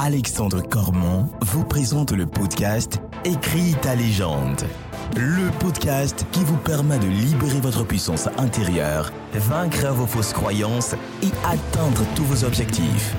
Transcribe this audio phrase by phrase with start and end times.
[0.00, 4.62] Alexandre Cormon vous présente le podcast Écris ta légende.
[5.16, 11.32] Le podcast qui vous permet de libérer votre puissance intérieure, vaincre vos fausses croyances et
[11.44, 13.16] atteindre tous vos objectifs.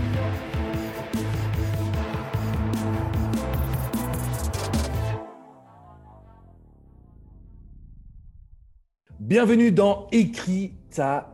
[9.20, 10.79] Bienvenue dans Écris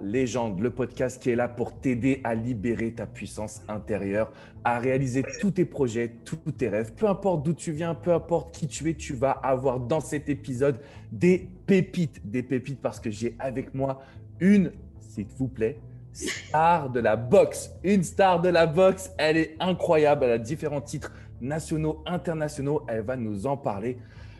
[0.01, 4.31] légende, le podcast qui est là pour t'aider à libérer ta puissance intérieure,
[4.63, 6.93] à réaliser tous tes projets, tous tes rêves.
[6.93, 10.29] Peu importe d'où tu viens, peu importe qui tu es, tu vas avoir dans cet
[10.29, 10.79] épisode
[11.11, 14.01] des pépites, des pépites parce que j'ai avec moi
[14.39, 15.79] une, s'il vous plaît,
[16.13, 17.71] star de la boxe.
[17.83, 21.11] Une star de la boxe, elle est incroyable, elle a différents titres
[21.41, 23.97] nationaux, internationaux, elle va nous en parler.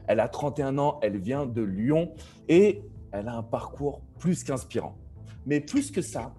[0.08, 2.12] Elle a 31 ans, elle vient de Lyon
[2.48, 4.96] et elle a un parcours plus qu'inspirant.
[5.45, 6.34] Mais plus que ça,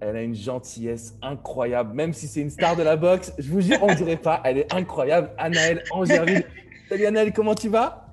[0.00, 3.32] elle a une gentillesse incroyable, même si c'est une star de la boxe.
[3.38, 4.40] Je vous jure, on ne dirait pas.
[4.44, 5.30] Elle est incroyable.
[5.38, 6.44] Anaëlle Angerville.
[6.88, 8.06] Salut Anaëlle, comment tu vas?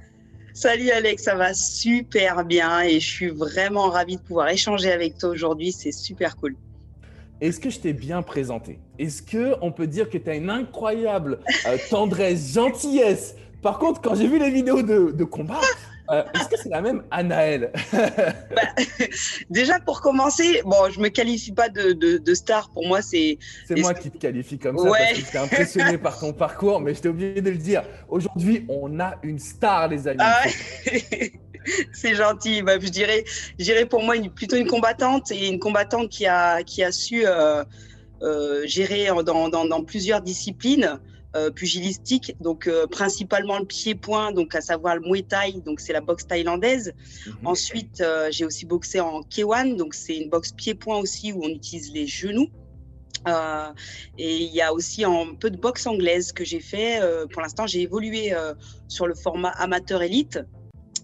[0.53, 5.17] Salut Alex, ça va super bien et je suis vraiment ravie de pouvoir échanger avec
[5.17, 5.72] toi aujourd'hui.
[5.72, 6.55] C'est super cool.
[7.41, 8.80] Est-ce que je t'ai bien présenté?
[9.00, 13.35] Est-ce qu'on peut dire que tu as une incroyable euh, tendresse, gentillesse?
[13.61, 15.59] Par contre, quand j'ai vu les vidéos de, de combat,
[16.14, 18.83] euh, est-ce que c'est la même Anaël bah,
[19.50, 22.69] Déjà, pour commencer, bon, je me qualifie pas de, star.
[22.72, 23.38] Pour moi, c'est.
[23.67, 26.94] C'est moi qui te qualifie comme ça parce que j'étais impressionné par ton parcours, mais
[26.94, 27.84] j'étais obligé de le dire.
[28.09, 30.19] Aujourd'hui, on a une star, les amis.
[30.22, 30.44] Ah
[31.94, 32.61] c'est gentil.
[32.61, 33.23] Bah, je dirais,
[33.59, 37.23] je pour moi une, plutôt une combattante et une combattante qui a, qui a su
[37.25, 37.64] euh,
[38.22, 41.00] euh, gérer dans, dans, plusieurs disciplines.
[41.36, 45.92] Euh, pugilistique, donc euh, principalement le pied-point, donc à savoir le Muay Thai, donc c'est
[45.92, 46.94] la boxe thaïlandaise.
[47.25, 47.34] Mhm.
[47.48, 51.50] Ensuite, euh, j'ai aussi boxé en K1, donc c'est une boxe pied-point aussi où on
[51.50, 52.50] utilise les genoux.
[54.20, 57.02] et il y a aussi un peu de boxe anglaise que j'ai fait.
[57.31, 58.34] pour l'instant, j'ai évolué
[58.88, 60.40] sur le format amateur élite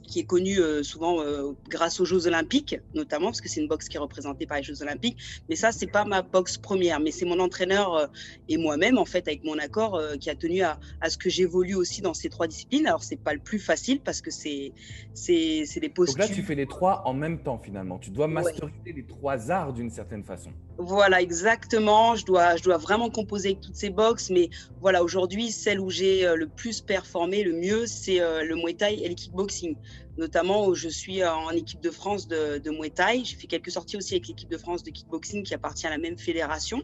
[0.09, 3.67] qui est connu euh, souvent euh, grâce aux Jeux Olympiques, notamment parce que c'est une
[3.67, 5.17] boxe qui est représentée par les Jeux Olympiques.
[5.49, 8.07] Mais ça, c'est pas ma boxe première, mais c'est mon entraîneur euh,
[8.49, 11.75] et moi-même, en fait, avec mon accord, qui a tenu à, à ce que j'évolue
[11.75, 12.87] aussi dans ces trois disciplines.
[12.87, 14.73] Alors, c'est pas le plus facile parce que c'est
[15.13, 16.17] c'est des postures.
[16.17, 17.99] Donc là, tu fais les trois en même temps finalement.
[17.99, 20.49] Tu dois masteriser les trois arts d'une certaine façon.
[20.77, 22.15] Voilà, exactement.
[22.15, 24.29] Je dois, je dois vraiment composer avec toutes ces boxes.
[24.29, 24.49] Mais
[24.81, 29.09] voilà, aujourd'hui, celle où j'ai le plus performé, le mieux, c'est le Muay Thai et
[29.09, 29.75] le kickboxing
[30.17, 33.23] notamment où je suis en équipe de France de, de Muay Thai.
[33.23, 35.97] J'ai fait quelques sorties aussi avec l'équipe de France de kickboxing qui appartient à la
[35.97, 36.83] même fédération.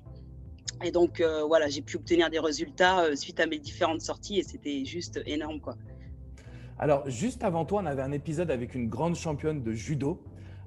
[0.83, 4.39] Et donc, euh, voilà, j'ai pu obtenir des résultats euh, suite à mes différentes sorties
[4.39, 5.75] et c'était juste énorme, quoi.
[6.77, 10.21] Alors, juste avant toi, on avait un épisode avec une grande championne de judo,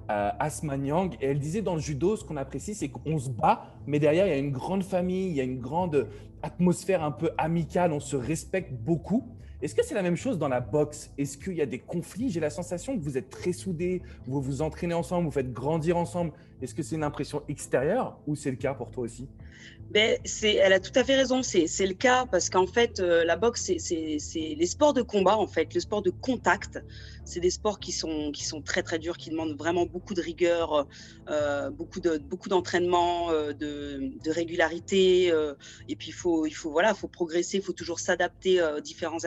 [0.09, 3.29] euh, Asma Nyang, et elle disait dans le judo, ce qu'on apprécie, c'est qu'on se
[3.29, 6.07] bat, mais derrière, il y a une grande famille, il y a une grande
[6.41, 9.35] atmosphère un peu amicale, on se respecte beaucoup.
[9.61, 11.11] Est-ce que c'est la même chose dans la boxe?
[11.17, 12.29] Est-ce qu'il y a des conflits?
[12.29, 15.97] J'ai la sensation que vous êtes très soudés, vous vous entraînez ensemble, vous faites grandir
[15.97, 16.31] ensemble.
[16.61, 19.27] Est-ce que c'est une impression extérieure ou c'est le cas pour toi aussi?
[19.91, 23.35] Ben, elle a tout à fait raison, c'est le cas parce qu'en fait, euh, la
[23.35, 26.81] boxe, c'est les sports de combat, en fait, le sport de contact.
[27.29, 30.21] C'est des sports qui sont, qui sont très, très durs, qui demandent vraiment beaucoup de
[30.21, 30.87] rigueur,
[31.29, 31.99] euh, beaucoup
[32.49, 35.27] d'entraînement, beaucoup euh, de, de, régularité.
[35.87, 39.23] et puis, il faut, il faut, voilà, faut progresser, il faut toujours s'adapter aux différents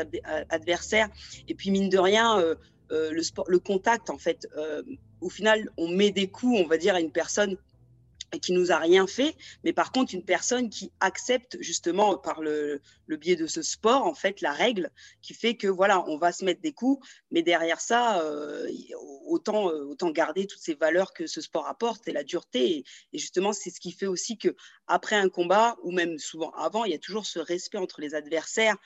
[0.50, 1.08] adversaires.
[1.46, 2.42] Et puis, mine de rien,
[2.90, 4.48] le, sport, le contact, en fait,
[5.20, 7.56] au final, on met des coups, on va dire, à une personne
[8.40, 12.80] qui nous a rien fait, mais par contre une personne qui accepte justement par le,
[13.08, 16.44] biais de ce sport en fait la règle qui fait que voilà on va se
[16.44, 18.66] mettre des coups, mais derrière ça euh,
[19.26, 23.18] autant euh, autant garder toutes ces valeurs que ce sport apporte et la dureté et,
[23.18, 24.56] justement c'est ce qui fait aussi que
[24.86, 28.14] après un combat ou même souvent avant il y a toujours ce respect entre les
[28.14, 28.76] adversaires.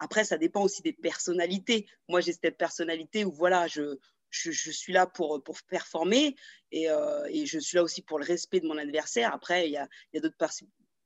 [0.00, 1.86] Après ça dépend aussi des personnalités.
[2.08, 3.98] Moi j'ai cette personnalité où voilà je
[4.30, 6.36] je, suis là pour, pour performer
[6.70, 9.32] et, euh, et, je suis là aussi pour le respect de mon adversaire.
[9.32, 10.36] Après, il y a, y a d'autres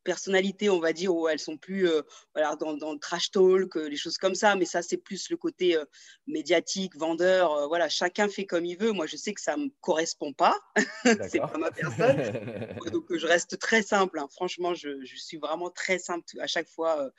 [0.03, 2.03] personnalités, on va dire, où elles sont plus euh,
[2.35, 4.57] voilà, dans, dans, le trash talk, les choses comme ça.
[4.57, 5.85] Mais ça, c'est plus le côté euh,
[6.27, 7.69] médiatique, vendeur.
[7.69, 8.93] voilà, chacun fait comme il veut.
[8.93, 10.57] Moi, je sais que ça ne me correspond pas.
[11.29, 12.17] c'est pas ma personne.
[12.93, 14.19] Donc, je reste très simple.
[14.19, 14.29] Hein.
[14.31, 17.11] Franchement, je, je, suis vraiment très simple à chaque fois.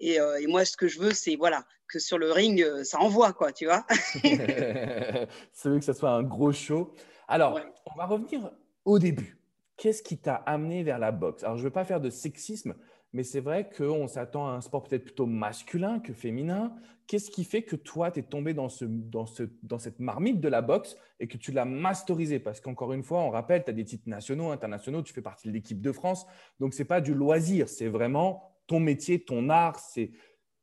[0.00, 3.32] Et, et, moi, ce que je veux, c'est voilà, que sur le ring, ça envoie,
[3.32, 3.84] quoi, tu vois.
[4.22, 6.94] c'est veux que ça soit un gros show.
[7.26, 8.50] Alors, on va revenir
[8.84, 9.37] au début.
[9.78, 11.44] Qu'est-ce qui t'a amené vers la boxe?
[11.44, 12.74] Alors, je ne veux pas faire de sexisme,
[13.12, 16.74] mais c'est vrai qu'on s'attend à un sport peut-être plutôt masculin que féminin.
[17.06, 20.40] Qu'est-ce qui fait que toi, tu es tombé dans, ce, dans, ce, dans cette marmite
[20.40, 22.40] de la boxe et que tu l'as masterisé?
[22.40, 25.46] Parce qu'encore une fois, on rappelle, tu as des titres nationaux, internationaux, tu fais partie
[25.46, 26.26] de l'équipe de France.
[26.58, 29.78] Donc, ce n'est pas du loisir, c'est vraiment ton métier, ton art.
[29.78, 30.10] C'est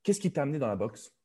[0.03, 1.15] Qu'est-ce qui t'a amené dans la boxe?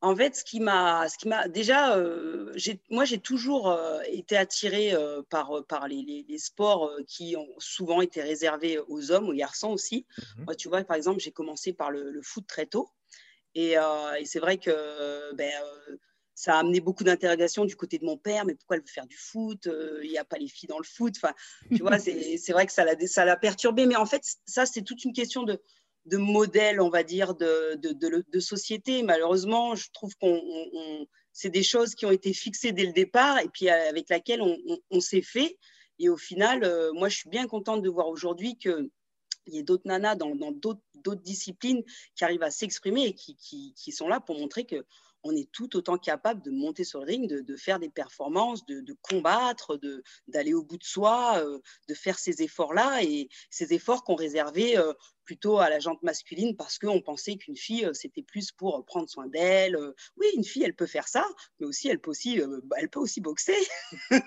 [0.00, 2.54] En fait, ce qui m'a, ce qui m'a déjà, euh,
[2.88, 8.00] moi j'ai toujours euh, été attirée euh, par, par les, les, sports qui ont souvent
[8.00, 10.06] été réservés aux hommes, aux garçons aussi.
[10.36, 10.44] Mhm.
[10.44, 12.90] Moi, tu vois, par exemple, j'ai commencé par le, foot très tôt,
[13.54, 15.50] et, et c'est vrai que ben,
[16.34, 19.06] ça a amené beaucoup d'interrogations du côté de mon père, mais pourquoi elle veut faire
[19.06, 19.68] du foot
[20.02, 21.14] Il n'y a pas les filles dans le foot?
[21.16, 21.34] Enfin,
[21.74, 24.82] tu vois, c'est vrai que ça l'a, ça l'a perturbé, mais en fait, ça c'est
[24.82, 25.60] toute une question de
[26.06, 29.02] de modèle, on va dire, de, de, société.
[29.02, 31.06] Malheureusement, je trouve qu'on
[31.38, 34.42] c'est des choses qui ont été fixées dès le départ et puis euh, avec laquelle
[34.42, 35.56] on, s'est fait.
[36.00, 38.90] Et au final, euh, moi, je suis bien contente de voir aujourd'hui qu'il
[39.46, 41.84] y ait d'autres nanas dans d'autres disciplines
[42.16, 44.84] qui arrivent à s'exprimer et qui, qui, sont là pour montrer que
[45.24, 48.96] on est tout autant capable de monter sur le ring, de, faire des performances, de,
[49.02, 49.78] combattre,
[50.28, 54.78] d'aller au bout de soi, euh, de faire ces efforts-là et ces efforts qu'on réservait
[54.78, 54.92] euh,
[55.24, 59.08] plutôt à la jante masculine parce qu'on pensait qu'une fille, euh, c'était plus pour prendre
[59.08, 59.76] soin d'elle.
[60.16, 61.26] oui, une fille, elle peut faire ça,
[61.58, 63.56] mais aussi, elle peut aussi, bah, elle peut aussi boxer.
[64.10, 64.20] elle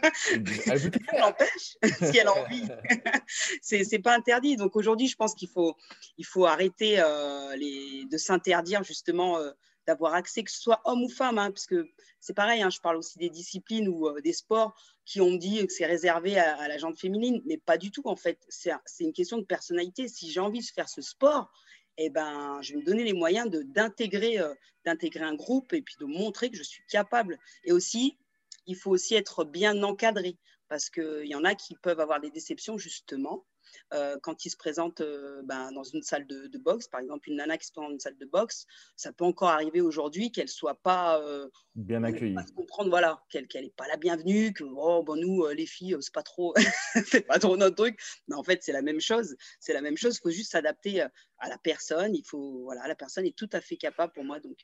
[1.17, 1.77] l'empêche
[2.11, 2.67] si elle a envie.
[3.61, 4.57] c'est pas interdit.
[4.57, 5.75] Donc aujourd'hui, je pense qu'il faut,
[6.17, 7.01] il faut arrêter
[7.57, 9.39] les, de s'interdire justement
[9.87, 11.89] d'avoir accès, que ce soit homme ou femme, hein, parce que
[12.19, 14.75] c'est pareil, hein, je parle aussi des disciplines ou euh, des sports
[15.05, 18.15] qui ont dit que c'est réservé à, la gente féminine, mais pas du tout en
[18.15, 18.39] fait.
[18.49, 20.07] C'est une question de personnalité.
[20.07, 21.51] Si j'ai envie de faire ce sport,
[21.97, 24.53] eh ben, je vais me donner les moyens d'intégrer euh,
[24.85, 27.37] d'intégrer un groupe et puis de montrer que je suis capable.
[27.63, 28.17] Et aussi,
[28.65, 30.37] il faut aussi être bien encadré
[30.67, 33.45] parce qu'il y en a qui peuvent avoir des déceptions justement
[33.94, 37.38] euh, quand ils se présentent euh, ben, dans une salle de, boxe, par exemple une
[37.38, 38.65] nana qui se présente dans une salle de boxe,
[38.95, 43.73] ça peut encore arriver aujourd'hui qu'elle soit pas euh, bien accueillie, comprendre voilà qu'elle n'est
[43.75, 46.53] pas la bienvenue, que oh, bon nous les filles c'est pas trop
[47.06, 49.97] c'est pas trop notre truc, mais en fait c'est la même chose, c'est la même
[49.97, 53.50] chose, il faut juste s'adapter à la personne, il faut voilà la personne est tout
[53.53, 54.39] à fait capable pour moi.
[54.39, 54.57] Donc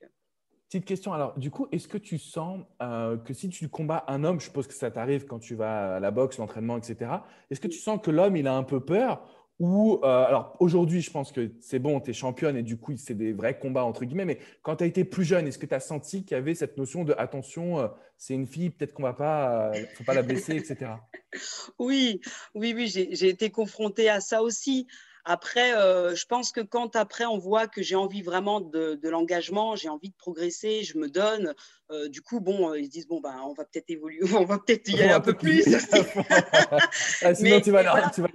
[0.69, 4.25] Petite question, alors du coup, est-ce que tu sens euh, que si tu combats un
[4.25, 7.09] homme, je suppose que ça t'arrive quand tu vas à la boxe, l'entraînement, etc.,
[7.49, 9.25] est-ce que tu sens que l'homme, il a un peu peur
[9.59, 12.95] ou, euh, alors aujourd'hui, je pense que c'est bon, tu es championne et du coup,
[12.95, 15.65] c'est des vrais combats, entre guillemets, mais quand tu as été plus jeune, est-ce que
[15.65, 17.87] tu as senti qu'il y avait cette notion de attention, euh,
[18.17, 20.91] c'est une fille, peut-être qu'on va pas, faut pas la blesser, etc.
[21.79, 22.21] Oui,
[22.55, 24.87] oui, oui, j'ai été confrontée à ça aussi.
[25.29, 29.75] Après, euh, je pense que quand après on voit que j'ai envie vraiment de, l'engagement,
[29.75, 31.53] j'ai envie de progresser, je me donne.
[31.91, 34.45] Euh, du coup, bon, euh, ils se disent bon ben, on va peut-être évoluer, on
[34.45, 35.65] va peut-être y aller un peu plus.
[37.21, 38.09] Ah, sinon, tu vas, voilà.
[38.15, 38.29] tu vas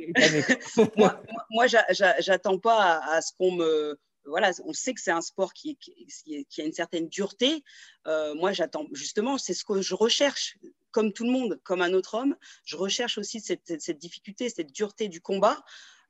[0.97, 5.55] moi, moi j'attends pas à, ce qu'on me voilà, on sait que c'est un sport
[5.55, 7.65] qui, qui, a une certaine dureté.
[8.05, 10.59] moi, j'attends justement, c'est ce que je recherche,
[10.91, 12.37] comme tout le monde, comme un autre homme.
[12.65, 15.65] Je recherche aussi cette, cette difficulté, cette dureté du combat.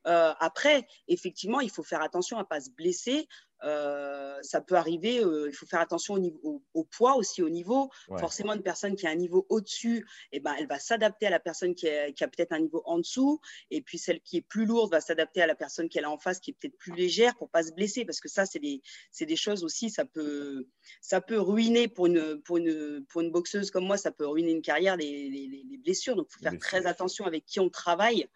[0.07, 3.27] Euh, après, effectivement, il faut faire attention à ne pas se blesser.
[3.63, 7.49] Euh, ça peut arriver, euh, il faut faire attention au, niveau, au, poids aussi, au
[7.49, 7.89] niveau.
[8.19, 11.39] Forcément, une personne qui a un niveau au-dessus, eh ben, elle va s'adapter à la
[11.39, 13.39] personne qui, a peut-être un niveau en dessous.
[13.71, 16.17] Et puis, celle qui est plus lourde va s'adapter à la personne qu'elle a en
[16.17, 18.03] face, qui est peut-être plus légère pour pas se blesser.
[18.03, 18.81] Parce que ça, c'est des,
[19.21, 20.67] des, choses aussi, ça peut,
[20.99, 24.51] ça peut ruiner pour une, pour, une, pour une boxeuse comme moi, ça peut ruiner
[24.51, 26.17] une carrière, les, les, les blessures.
[26.17, 28.27] Donc, il faut faire très attention avec qui on travaille.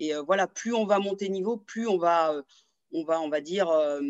[0.00, 2.42] Et euh, voilà, plus on va monter niveau, plus on va, euh,
[2.92, 4.00] on va, on va dire, euh,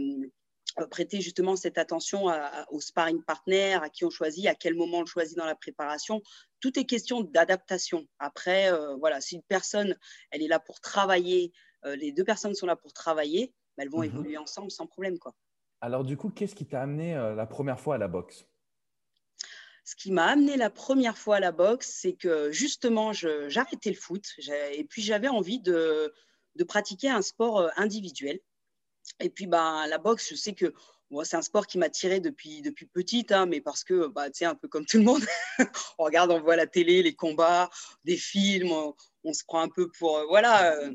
[0.90, 2.26] prêter justement cette attention
[2.70, 5.56] au sparring partner, à qui on choisit, à quel moment on le choisit dans la
[5.56, 6.22] préparation.
[6.60, 8.06] Tout est question d'adaptation.
[8.20, 9.96] Après, voilà, si une personne,
[10.30, 11.52] elle est là pour travailler,
[11.84, 14.04] les deux personnes sont là pour travailler, bah, elles vont mhm.
[14.04, 15.18] évoluer ensemble sans problème.
[15.18, 15.34] Quoi.
[15.80, 18.46] Alors du coup, qu'est-ce qui t'a amené la première fois à la boxe?
[19.84, 23.96] Ce qui m'a amené la première fois à la boxe, c'est que justement, j'arrêtais le
[23.96, 24.24] foot
[24.72, 26.12] et puis j'avais envie de,
[26.68, 28.38] pratiquer un sport euh, individuel.
[29.18, 30.74] Et puis, bah, la boxe, je sais que
[31.24, 34.54] c'est un sport qui m'a tiré depuis, depuis petite, hein, mais parce que, bah, un
[34.54, 35.22] peu comme tout le monde,
[35.98, 37.70] on regarde, on voit la télé, les combats,
[38.04, 38.72] des films,
[39.24, 40.18] on, se prend un peu pour.
[40.18, 40.74] Euh, voilà.
[40.74, 40.92] Euh,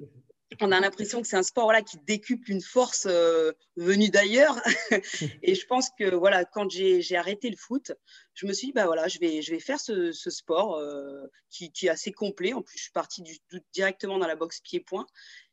[0.62, 4.62] on a l'impression que c'est un sport voilà, qui décuple une force euh, venue d'ailleurs.
[5.42, 7.92] et je pense que voilà, quand j'ai arrêté le foot,
[8.34, 11.72] je me suis dit, bah, voilà, je, vais, je vais faire ce, sport euh, qui,
[11.84, 12.54] est assez complet.
[12.54, 13.38] En plus, je suis partie du,
[13.74, 15.06] directement dans la boxe pied-point.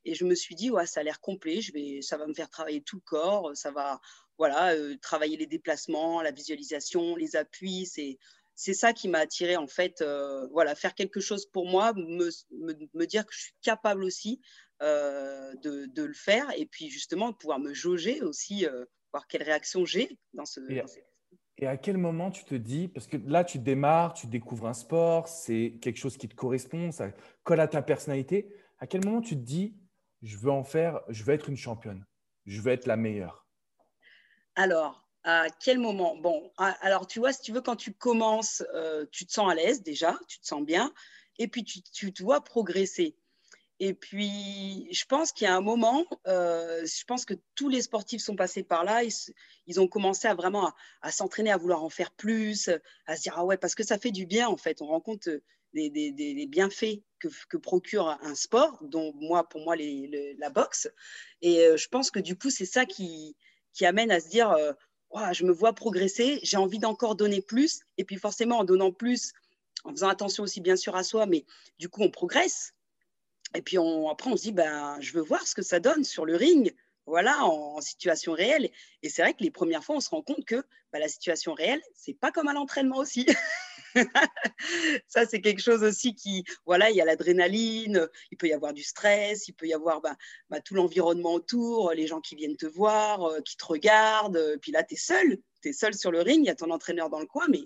[0.05, 2.35] Et je me suis dit, ouais, ça a l'air complet, je vais, ça va me
[2.35, 4.01] faire travailler tout le corps, ça va
[4.37, 7.87] voilà, euh, travailler les déplacements, la visualisation, les appuis.
[7.87, 8.19] C'est
[8.55, 10.05] c'est ça qui m'a attiré en fait.
[10.51, 12.29] voilà, faire quelque chose pour moi, me,
[12.93, 14.43] me, dire que je suis capable aussi
[14.83, 19.85] euh, de, le faire et puis justement pouvoir me jauger aussi, euh, voir quelle réaction
[19.85, 20.61] j'ai dans ce.
[21.59, 24.75] Et à, quel moment tu te dis, parce que là tu démarres, tu découvres un
[24.75, 27.11] sport, c'est quelque chose qui te correspond, ça
[27.45, 28.55] colle à ta personnalité.
[28.79, 29.77] À quel moment tu te dis,
[30.23, 32.05] je veux en faire, je veux être une championne
[32.47, 33.47] je veux être la meilleure?
[34.55, 36.17] Alors, à quel moment?
[36.17, 39.55] Bon, alors tu vois, si tu veux, quand tu commences, euh, tu te sens à
[39.55, 40.93] l'aise déjà, tu te sens bien,
[41.39, 43.17] et puis tu, tu te vois progresser.
[43.85, 47.83] Et puis, je pense qu'il y a un moment, euh, je pense que tous les
[47.83, 49.03] sportifs sont passés par là.
[49.67, 52.71] Ils, ont commencé à vraiment à, s'entraîner, à vouloir en faire plus,
[53.07, 54.83] à se dire ah ouais, parce que ça fait du bien en fait.
[54.83, 55.29] On rencontre
[55.75, 60.89] des, des, bienfaits que, procure un sport, dont moi, pour moi, la boxe.
[61.41, 63.35] Et euh, je pense que du coup, c'est ça qui,
[63.73, 64.73] qui amène à se dire euh,
[65.33, 67.81] je me vois progresser, j'ai envie d'encore donner plus.
[67.99, 69.33] Et puis forcément, en donnant plus,
[69.83, 71.45] en faisant attention aussi bien sûr à soi, mais
[71.81, 72.75] du coup, on progresse
[73.55, 73.77] et puis
[74.11, 76.75] après, on se dit, ben, je veux voir ce que ça donne sur le ring,
[77.07, 78.71] voilà, en, situation réelle.
[79.03, 81.55] Et c'est vrai que les premières fois, on se rend compte que ben, la situation
[81.55, 83.27] réelle, c'est pas comme à l'entraînement aussi.
[85.09, 88.73] ça, c'est quelque chose aussi qui, voilà, il y a l'adrénaline, il peut y avoir
[88.73, 92.67] du stress, il peut y avoir ben, tout l'environnement autour, les gens qui viennent te
[92.67, 94.59] voir, euh, qui te regardent.
[94.63, 96.71] Puis là, tu es seul, tu es seul sur le ring, il y a ton
[96.71, 97.63] entraîneur dans le coin, mais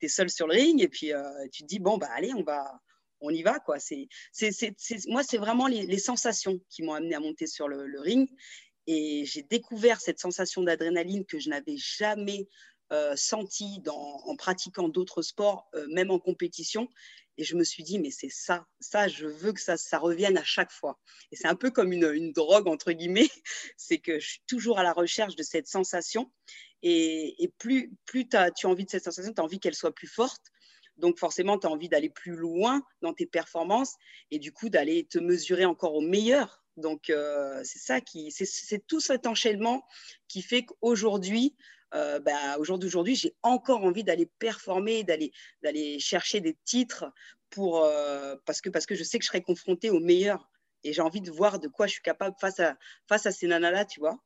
[0.00, 0.82] tu es seul sur le ring.
[0.82, 2.80] Et puis, euh, tu te dis, bon, bah, allez, on va,
[3.20, 3.58] on y va.
[3.60, 3.78] Quoi.
[3.78, 4.08] C'est,
[5.06, 8.28] moi, c'est vraiment les, sensations qui m'ont amené à monter sur le, ring.
[8.86, 12.48] Et j'ai découvert cette sensation d'adrénaline que je n'avais jamais
[12.92, 16.88] euh, sentie en pratiquant d'autres sports, euh, même en compétition.
[17.40, 20.36] Et je me suis dit, mais c'est ça, ça, je veux que ça, ça revienne
[20.36, 21.00] à chaque fois.
[21.32, 23.30] Et c'est un peu comme une, drogue, entre guillemets,
[23.78, 26.30] c'est que je suis toujours à la recherche de cette sensation.
[26.82, 30.06] Et, plus, plus tu as envie de cette sensation, tu as envie qu'elle soit plus
[30.06, 30.42] forte,
[31.00, 33.96] donc forcément, tu as envie d'aller plus loin dans tes performances
[34.30, 36.62] et du coup d'aller te mesurer encore au meilleur.
[36.76, 39.84] Donc euh, c'est ça qui, c'est tout cet enchaînement
[40.28, 41.56] qui fait qu'aujourd'hui,
[41.94, 47.12] euh, bah, aujourd'hui, j'ai encore envie d'aller performer, d'aller chercher des titres
[47.50, 50.48] pour euh, parce que parce que je sais que je serai confrontée au meilleur
[50.84, 52.76] et j'ai envie de voir de quoi je suis capable face à
[53.08, 54.18] face à ces nanas là, tu vois.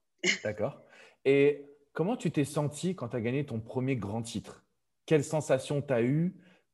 [0.43, 0.83] D'accord.
[1.25, 1.64] Et
[1.95, 4.64] comment tu t'es senti quand tu as gagné ton premier grand titre?
[5.07, 6.02] Quelle sensation tu as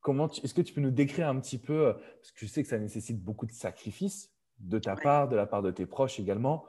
[0.01, 2.63] eu est-ce que tu peux nous décrire un petit peu, euh, parce que je sais
[2.63, 6.21] que ça nécessite beaucoup de sacrifices de ta part, de la part de tes proches
[6.21, 6.65] également.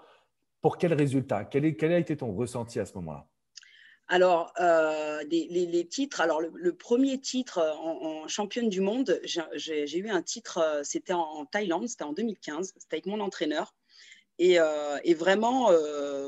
[0.62, 1.46] Pour quel résultat?
[1.46, 3.28] Quel, a été ton ressenti à ce moment-là?
[4.08, 10.10] Alors, euh, les, titres, alors le, premier titre euh, en, championne du monde, j'ai eu
[10.10, 13.74] un titre, c'était en, Thaïlande, c'était en 2015, c'était avec mon entraîneur.
[14.44, 15.72] Et, vraiment,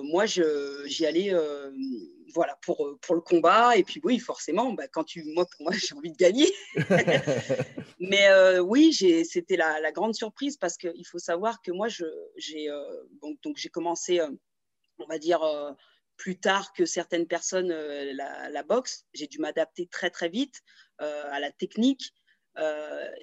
[0.04, 1.34] moi, j'y allais
[2.34, 3.78] voilà, pour, euh, pour le combat.
[3.78, 6.52] Et puis oui, forcément, bah, quand tu, moi, pour moi, j'ai envie de gagner.
[8.00, 11.88] Mais euh, oui, c'était la, la, grande surprise parce qu'il faut savoir que moi,
[12.38, 13.38] j'ai euh, donc,
[13.72, 14.20] commencé,
[15.00, 15.42] on va dire,
[16.18, 19.06] plus tard que certaines personnes la, la, boxe.
[19.14, 20.62] J'ai dû m'adapter très, très vite
[21.00, 22.14] à la technique.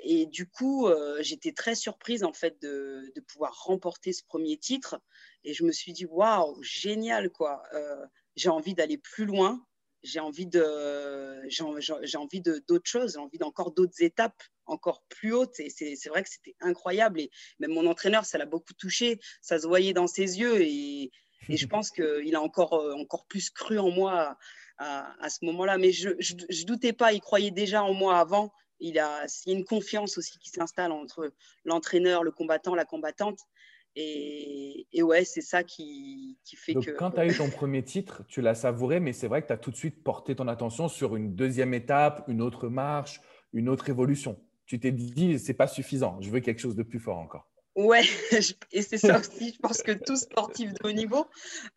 [0.03, 0.89] Et du coup,
[1.21, 5.01] j'étais très surprise en fait de, de, pouvoir remporter ce premier titre.
[5.45, 7.63] Et je me suis dit, waouh, génial quoi
[8.37, 9.65] j'ai envie d'aller plus loin,
[10.03, 15.33] j'ai envie de, j'ai envie de d'autres choses, j'ai envie d'encore d'autres étapes encore plus
[15.35, 15.61] hautes.
[15.61, 17.21] Et c'est vrai que c'était incroyable.
[17.21, 19.21] Et même mon entraîneur, ça l'a beaucoup touché.
[19.43, 20.63] Ça se voyait dans ses yeux.
[20.63, 21.11] Et,
[21.49, 24.39] et je pense qu'il a encore, euh, encore plus cru en moi
[24.79, 25.77] à, à, ce moment-là.
[25.77, 28.53] Mais je ne doutais pas, il croyait déjà en moi avant.
[28.81, 31.33] Il, a, il y a une confiance aussi qui s'installe entre
[31.65, 33.41] l'entraîneur, le combattant, la combattante.
[33.97, 36.91] Et, ouais, c'est ça qui, fait Donc, que.
[36.93, 39.53] Quand tu as eu ton premier titre, tu l'as savouré, mais c'est vrai que tu
[39.53, 43.21] as tout de suite porté ton attention sur une deuxième étape, une autre marche,
[43.53, 44.41] une autre évolution.
[44.67, 47.50] Tu t'es dit, c'est pas suffisant, je veux quelque chose de plus fort encore.
[47.77, 48.03] Ouais,
[48.73, 51.27] et c'est ça aussi, je pense que tout sportif de haut niveau,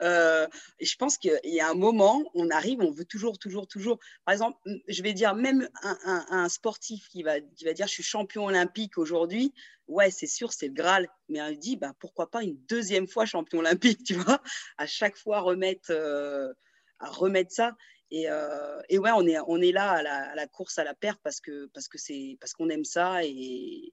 [0.02, 0.48] euh,
[0.82, 4.00] je pense qu'il y a un moment, on arrive, on veut toujours, toujours, toujours.
[4.26, 4.58] Par exemple,
[4.88, 8.98] je vais dire, même un, sportif qui va, qui va dire, je suis champion olympique
[8.98, 9.54] aujourd'hui,
[9.88, 13.26] ouais, c'est sûr, c'est le Graal, mais il dit, bah, pourquoi pas une deuxième fois
[13.26, 14.42] champion olympique, tu vois,
[14.78, 16.52] à chaque fois remettre, euh,
[17.00, 17.76] à remettre ça.
[18.10, 21.20] Et, euh, et, ouais, on est, on est là à la, course à la perte
[21.24, 23.92] parce que parce que c'est parce qu'on aime ça et,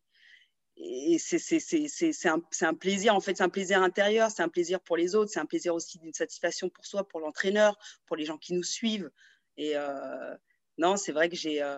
[0.82, 5.14] et c'est un, plaisir, en fait, c'est un plaisir intérieur, c'est un plaisir pour les
[5.14, 8.54] autres, c'est un plaisir aussi d'une satisfaction pour soi, pour l'entraîneur, pour les gens qui
[8.54, 9.10] nous suivent.
[9.58, 10.34] Et euh,
[10.78, 11.62] non, c'est vrai que j'ai.
[11.62, 11.76] Euh,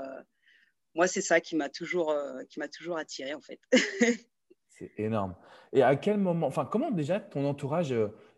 [0.94, 2.42] moi, c'est ça qui m'a toujours, euh,
[2.73, 3.61] toujours attiré, en fait.
[4.68, 5.35] c'est énorme.
[5.73, 7.92] Et à quel moment, enfin, comment déjà ton entourage,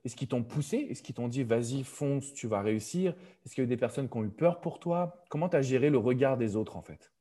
[0.04, 0.86] est-ce qu'ils t'ont poussé?
[0.88, 3.14] Est-ce qu'ils t'ont dit, vas-y, fonce, tu vas réussir?
[3.44, 5.24] Est-ce qu'il y a eu des personnes qui ont eu peur pour toi?
[5.28, 7.13] Comment tu as géré le regard des autres, en fait?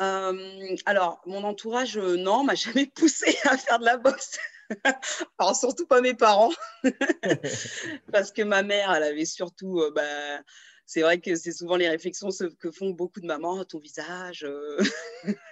[0.00, 4.38] Euh, alors, mon entourage, euh, non, m'a jamais poussé à faire de la boxe.
[5.38, 6.52] alors, surtout pas mes parents.
[8.12, 9.80] Parce que ma mère, elle avait surtout.
[9.80, 10.42] Euh, bah,
[10.86, 14.44] c'est vrai que c'est souvent les réflexions que font beaucoup de mamans ton visage,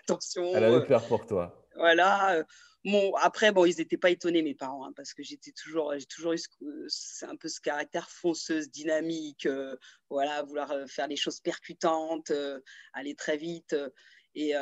[0.02, 0.50] attention.
[0.52, 1.64] Elle avait peur pour toi.
[1.76, 2.44] Voilà.
[2.84, 6.06] Bon, après, bon, ils n'étaient pas étonnés, mes parents, hein, parce que j'étais toujours, j'ai
[6.06, 9.76] toujours eu ce, un peu ce caractère fonceuse, dynamique, euh,
[10.10, 12.60] voilà, vouloir faire les choses percutantes, euh,
[12.92, 13.76] aller très vite.
[14.40, 14.54] Et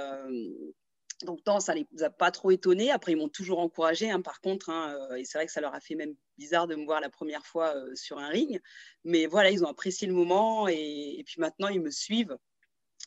[1.22, 2.90] donc, non, ça ne les a pas trop étonnés.
[2.90, 4.68] Après, ils m'ont toujours encouragé, hein, par contre.
[4.68, 7.08] Hein, et c'est vrai que ça leur a fait même bizarre de me voir la
[7.08, 8.60] première fois sur un ring.
[9.04, 12.36] Mais voilà, ils ont apprécié le moment et puis maintenant, ils me suivent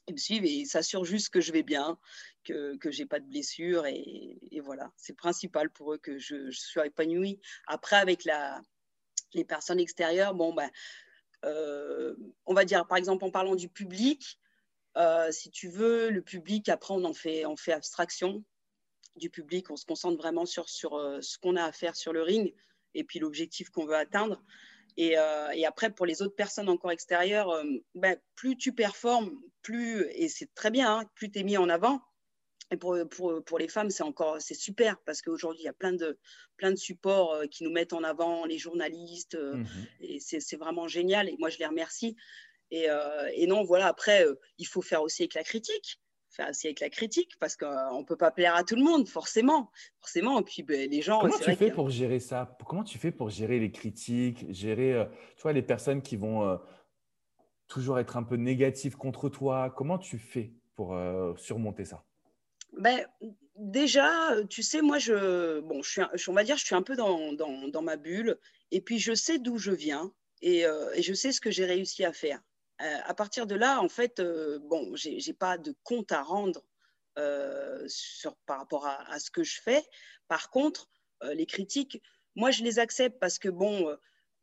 [0.10, 1.98] ils me suivent et s'assurent juste que je vais bien,
[2.44, 3.86] que je n'ai pas de blessures.
[3.86, 7.40] Et, voilà, c'est principal pour eux que je, sois épanouie.
[7.68, 8.62] Après, avec la,
[9.34, 10.70] les personnes extérieures, bon, ben,
[11.46, 14.40] euh, on va dire, par exemple, en parlant du public,
[14.98, 18.43] euh, si tu veux, le public, après, on en fait, on fait abstraction
[19.15, 19.69] du public.
[19.72, 22.53] On se concentre vraiment sur, sur euh, ce qu'on a à faire sur le ring
[22.96, 24.41] et puis l'objectif qu'on veut atteindre.
[25.00, 27.63] Euh, et, après, pour les autres personnes encore extérieures, euh,
[27.96, 31.69] ben, plus tu performes, plus, et c'est très bien, hein, plus tu es mis en
[31.69, 32.01] avant.
[32.72, 35.74] Et pour, pour, pour les femmes, c'est encore c'est super parce qu'aujourd'hui, il y a
[35.74, 36.19] plein de,
[36.55, 39.65] plein de supports euh, qui nous mettent en avant, les journalistes, mmh
[40.01, 41.29] et c'est vraiment génial.
[41.29, 42.15] Et moi, je les remercie.
[42.72, 42.88] Et,
[43.34, 44.26] et non, voilà, après,
[44.58, 46.00] il faut faire aussi avec la critique
[46.30, 49.08] faire aussi avec la critique parce qu'on ne peut pas plaire à tout le monde,
[49.08, 49.72] forcément.
[50.00, 50.40] forcément.
[50.40, 51.20] Et puis ben, les gens.
[51.20, 52.58] Comment tu fais pour gérer ça?
[52.66, 56.48] Comment tu fais pour gérer les critiques, gérer euh, tu vois, les personnes qui vont
[56.48, 56.58] euh,
[57.68, 59.74] toujours être un peu négatives contre toi?
[59.76, 62.04] Comment tu fais pour euh, surmonter ça?
[62.78, 63.06] Ben,
[63.56, 66.96] Déjà, tu sais, moi, je, bon, je suis, on va dire, je suis un peu
[66.96, 68.40] dans, dans, dans ma bulle
[68.72, 70.60] et puis je sais d'où je viens et,
[70.94, 72.40] et je sais ce que j'ai réussi à faire.
[72.82, 76.22] Euh, à partir de là, en fait, euh, bon, j'ai n'ai pas de compte à
[76.22, 76.64] rendre
[77.18, 77.88] euh,
[78.46, 79.84] par rapport à, ce que je fais.
[80.28, 80.90] Par contre,
[81.34, 82.02] les critiques,
[82.36, 83.94] moi, je les accepte parce que, bon,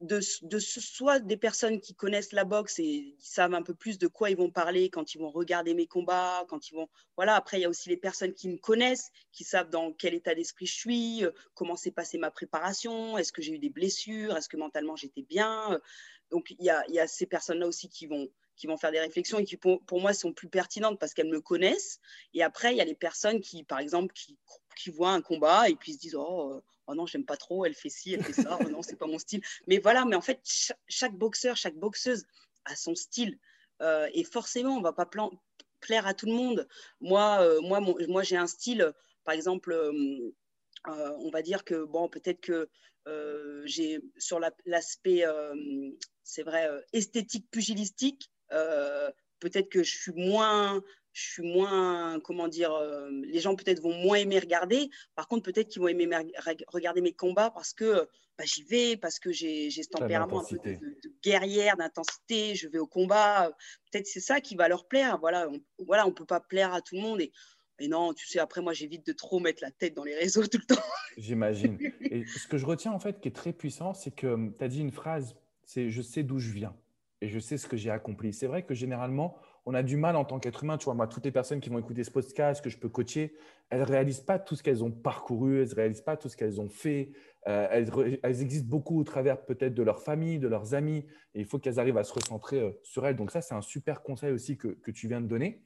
[0.02, 3.96] de, de, soit des personnes qui connaissent la boxe et qui savent un peu plus
[3.96, 7.34] de quoi ils vont parler quand ils vont regarder mes combats, quand ils vont voilà.
[7.34, 10.34] Après, il y a aussi les personnes qui me connaissent, qui savent dans quel état
[10.34, 11.24] d'esprit je suis,
[11.54, 15.22] comment s'est passée ma préparation, est-ce que j'ai eu des blessures, est-ce que mentalement j'étais
[15.22, 15.80] bien.
[16.30, 19.44] Donc, il y a, ces personnes-là aussi qui vont, qui vont faire des réflexions et
[19.44, 22.00] qui, pour, moi, sont plus pertinentes parce qu'elles me connaissent.
[22.34, 24.36] Et après, il y a les personnes qui, par exemple, qui,
[24.90, 27.74] voient un combat et puis se disent Oh, euh, oh non, j'aime pas trop, elle
[27.74, 29.42] fait ci, elle fait ça, oh non, c'est pas mon style.
[29.66, 30.40] Mais voilà, mais en fait,
[30.86, 32.24] chaque, boxeur, chaque boxeuse
[32.64, 33.38] a son style.
[33.82, 35.08] Euh, et forcément, on va pas
[35.80, 36.68] plaire à tout le monde.
[37.00, 38.92] Moi, euh, moi, moi j'ai un style,
[39.24, 39.74] par exemple,
[40.84, 42.68] on va dire que, bon, peut-être que
[43.64, 45.24] j'ai sur l'aspect
[46.26, 52.48] c'est vrai, euh, esthétique pugilistique, euh, peut-être que je suis moins, je suis moins, comment
[52.48, 54.90] dire, euh, les gens peut-être vont moins aimer regarder.
[55.14, 56.08] Par contre, peut-être qu'ils vont aimer
[56.68, 60.58] regarder mes combats parce que bah, j'y vais, parce que j'ai ce tempérament un peu
[60.58, 60.78] de,
[61.22, 62.56] guerrière, d'intensité.
[62.56, 63.56] Je vais au combat.
[63.90, 65.18] Peut-être c'est ça qui va leur plaire.
[65.18, 67.32] Voilà, on, voilà, on peut pas plaire à tout le monde et
[67.78, 70.46] et non, tu sais, après, moi, j'évite de trop mettre la tête dans les réseaux
[70.46, 70.82] tout le temps.
[71.18, 71.78] J'imagine.
[72.00, 74.68] Et ce que je retiens, en fait, qui est très puissant, c'est que tu as
[74.68, 75.36] dit une phrase
[75.66, 76.74] c'est je sais d'où je viens
[77.20, 78.32] et je sais ce que j'ai accompli.
[78.32, 80.78] C'est vrai que généralement, on a du mal en tant qu'être humain.
[80.78, 83.34] Tu vois, moi, toutes les personnes qui vont écouter ce podcast, que je peux coacher,
[83.68, 86.36] elles ne réalisent pas tout ce qu'elles ont parcouru, elles ne réalisent pas tout ce
[86.36, 87.10] qu'elles ont fait.
[87.48, 87.66] Euh,
[88.22, 91.58] elles, existent beaucoup au travers peut-être de leur famille, de leurs amis, et il faut
[91.58, 93.16] qu'elles arrivent à se recentrer euh, sur elles.
[93.16, 95.62] Donc ça, c'est un super conseil aussi que, tu viens de donner.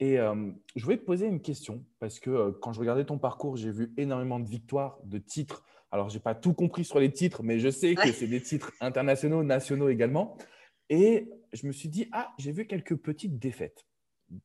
[0.00, 3.56] Et euh, je voulais te poser une question, parce que quand je regardais ton parcours,
[3.56, 7.10] j'ai vu énormément de victoires, de titres, alors, je n'ai pas tout compris sur les
[7.10, 10.36] titres, mais je sais que c'est des titres internationaux, nationaux également.
[10.90, 13.86] Et je me suis dit, ah, j'ai vu quelques petites défaites.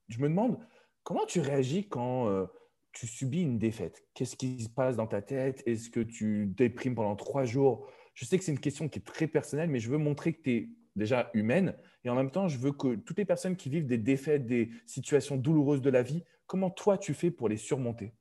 [0.07, 0.57] Je me demande,
[1.03, 2.45] comment tu réagis quand euh,
[2.93, 4.05] tu subis une défaite?
[4.13, 5.63] Qu'est-ce qui se passe dans ta tête?
[5.65, 7.89] Est-ce que tu déprimes pendant trois jours?
[8.13, 10.41] Je sais que c'est une question qui est très personnelle, mais je veux montrer que
[10.43, 11.75] tu es déjà humaine.
[12.05, 14.71] Et en même temps, je veux que toutes les personnes qui vivent des défaites, des
[14.85, 18.13] situations douloureuses de la vie, comment toi tu fais pour les surmonter?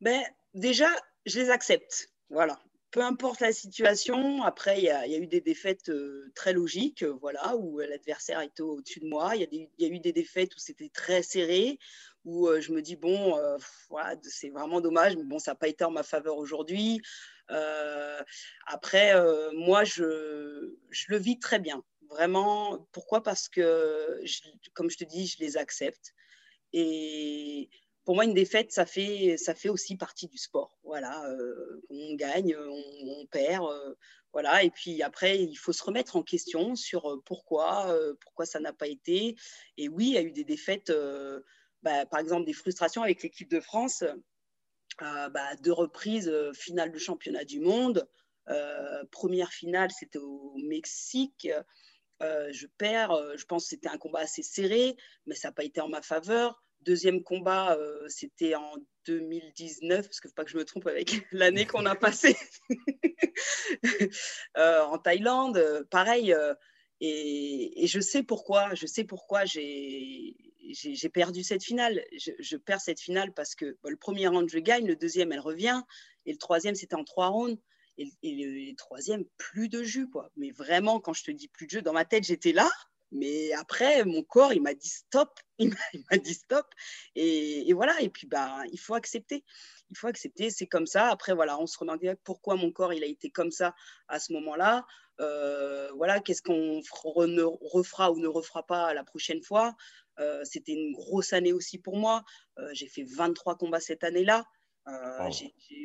[0.00, 0.22] Ben,
[0.54, 0.88] Déjà,
[1.24, 2.10] je les accepte.
[2.28, 2.58] Voilà.
[2.90, 7.16] Peu importe la situation, après, il y, a, eu des défaites euh, très logiques, euh,
[7.22, 9.34] voilà, où l'adversaire était au-dessus de moi.
[9.34, 11.78] Il y, a eu des défaites où c'était très serré,
[12.26, 13.34] où euh, je me dis, bon,
[14.22, 17.00] c'est vraiment dommage, mais bon, ça n'a pas été en ma faveur aujourd'hui.
[18.66, 19.14] après,
[19.54, 20.74] moi, je,
[21.08, 21.82] le vis très bien.
[22.12, 23.22] Vraiment, pourquoi?
[23.22, 24.20] Parce que,
[24.74, 26.14] comme je te dis, je les accepte.
[26.74, 27.70] Et
[28.04, 30.78] pour moi, une défaite, ça fait, ça fait aussi partie du sport.
[30.82, 33.94] Voilà, euh, on gagne, on, perd, euh,
[34.32, 34.62] voilà.
[34.62, 38.72] Et puis après, il faut se remettre en question sur euh, pourquoi, pourquoi ça n'a
[38.72, 39.36] pas été.
[39.78, 40.92] Et oui, il y a eu des défaites,
[41.82, 44.04] bah, par exemple des frustrations avec l'équipe de France.
[45.00, 48.06] Bah, deux reprises, finale du championnat du monde.
[49.10, 51.48] première finale, c'était au Mexique.
[52.22, 53.12] Je perds.
[53.36, 56.02] je pense que c'était un combat assez serré, mais ça n'a pas été en ma
[56.02, 58.74] faveur Deuxième combat, c'était en
[59.06, 62.36] 2019, parce qu'il ne faut pas que je me trompe avec l'année qu'on a passée
[64.56, 65.86] en Thaïlande.
[65.90, 66.34] pareil,
[67.04, 70.36] et, je sais pourquoi, je sais pourquoi j'ai
[71.12, 72.04] perdu cette finale.
[72.16, 75.82] Je, perds cette finale parce que le premier round, je gagne, le deuxième, elle revient,
[76.26, 77.60] et le troisième, c'était en trois rounds.
[77.98, 80.30] Et, le, troisième, plus de jus, quoi.
[80.36, 82.68] Mais vraiment, quand je te dis plus de jus, dans ma tête, j'étais là,
[83.12, 85.74] mais après, mon corps, il m'a dit stop, il
[86.10, 86.66] m'a dit stop.
[87.14, 89.44] Et, voilà, et puis, bah, il faut accepter.
[89.90, 91.08] Il faut accepter, c'est comme ça.
[91.08, 93.74] Après, voilà, on se demandait pourquoi mon corps, il a été comme ça
[94.08, 94.86] à ce moment-là.
[95.20, 99.76] Euh, voilà, qu'est-ce qu'on refera ou ne refera pas la prochaine fois.
[100.18, 102.24] Euh, c'était une grosse année aussi pour moi.
[102.58, 104.44] Euh, j'ai fait 23 combats cette année-là.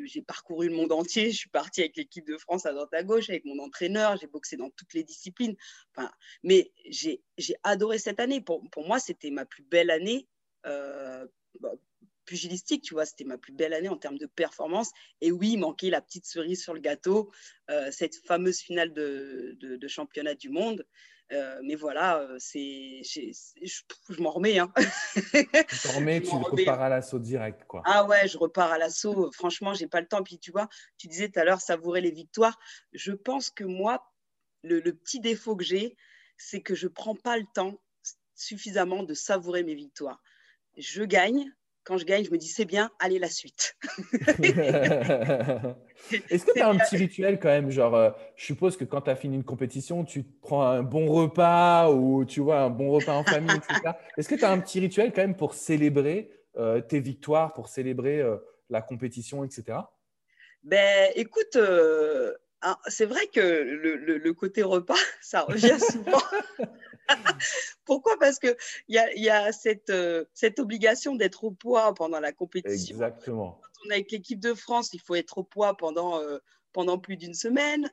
[0.06, 1.32] J'ai parcouru le monde entier.
[1.32, 4.18] Je suis partie avec l'équipe de France à droite à gauche, avec mon entraîneur.
[4.18, 5.56] J'ai boxé dans toutes les disciplines.
[5.96, 6.10] Enfin,
[6.44, 7.22] mais j'ai
[7.64, 8.42] adoré cette année.
[8.42, 10.28] Pour, pour moi, c'était ma plus belle année.
[10.64, 11.74] Bah,
[12.28, 14.92] pugilistique, tu vois, c'était ma plus belle année en termes de performance.
[15.22, 17.32] Et oui, il manquait la petite cerise sur le gâteau,
[17.72, 20.86] euh, cette fameuse finale de, de, championnat du monde.
[21.34, 23.32] Euh, mais voilà, euh, c'est, je,
[24.10, 24.60] je m'en remets.
[24.60, 24.72] Hein.
[25.34, 27.66] tu t'en remets, tu repars à l'assaut direct.
[27.66, 27.82] Quoi.
[27.86, 29.30] Ah ouais, je repars à l'assaut.
[29.34, 30.24] Franchement, j'ai pas le temps.
[30.24, 32.58] Puis tu vois, tu disais tout à l'heure savourer les victoires.
[32.94, 34.10] Je pense que moi,
[34.64, 35.98] le, le petit défaut que j'ai,
[36.38, 37.82] c'est que je prends pas le temps
[38.36, 40.22] suffisamment de savourer mes victoires.
[40.78, 41.52] Je gagne,
[41.88, 43.78] quand je gagne, je me dis c'est bien, allez la suite.
[46.30, 49.00] Est-ce que tu as un petit rituel quand même Genre, euh, je suppose que quand
[49.02, 52.92] tu as fini une compétition, tu prends un bon repas ou tu vois un bon
[52.92, 53.94] repas en famille, etc.
[54.18, 57.70] Est-ce que tu as un petit rituel quand même pour célébrer euh, tes victoires, pour
[57.70, 58.36] célébrer euh,
[58.70, 59.80] la compétition, etc.
[60.64, 61.58] Ben, écoute,
[62.88, 66.22] c'est vrai que le, côté repas, ça revient souvent.
[67.86, 68.18] Pourquoi?
[68.20, 68.56] Parce qu'il
[68.90, 72.96] y a, y a cette, euh, cette obligation d'être au poids pendant la compétition.
[72.96, 73.60] Exactement.
[73.62, 76.40] Quand on est avec l'équipe de France, il faut être au poids pendant, euh,
[76.74, 77.92] pendant plus d'une semaine.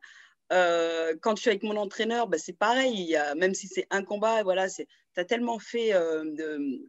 [0.52, 2.92] Euh, quand je suis avec mon entraîneur, bah, c'est pareil.
[2.92, 4.84] Il y a, même si c'est un combat, voilà, tu
[5.16, 6.82] as tellement fait de,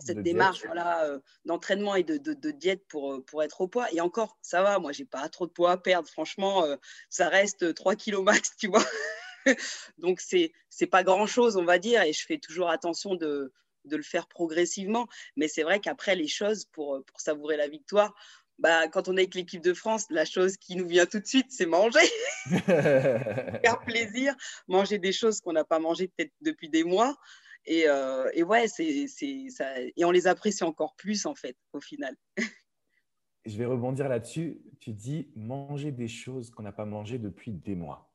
[0.00, 3.92] cette démarche voilà, d'entraînement et de, de, diète pour, pour être au poids.
[3.92, 6.08] Et encore, ça va, moi, j'ai pas trop de poids à perdre.
[6.08, 6.66] Franchement,
[7.10, 8.84] ça reste 3 kilos max, tu vois.
[9.98, 13.52] Donc, c'est n'est pas grand-chose, on va dire, et je fais toujours attention de,
[13.84, 15.06] de le faire progressivement.
[15.36, 18.14] Mais c'est vrai qu'après, les choses, pour, pour savourer la victoire,
[18.58, 21.26] bah, quand on est avec l'équipe de France, la chose qui nous vient tout de
[21.26, 21.98] suite, c'est manger.
[22.46, 24.34] Faire plaisir,
[24.66, 27.16] manger des choses qu'on n'a pas mangées peut-être depuis des mois.
[27.66, 29.08] Et, euh, et ouais, c'est,
[29.50, 32.16] ça, et on les apprécie encore plus, en fait, au final.
[33.44, 34.60] Je vais rebondir là-dessus.
[34.80, 38.10] Tu dis manger des choses qu'on n'a pas mangées depuis des mois.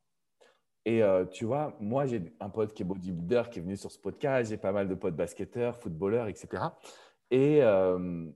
[0.85, 3.91] Et euh, tu vois, moi, j'ai un pote qui est bodybuilder qui est venu sur
[3.91, 4.49] ce podcast.
[4.49, 6.63] J'ai pas mal de potes basketteurs, footballeurs, etc.
[7.29, 8.27] Et euh,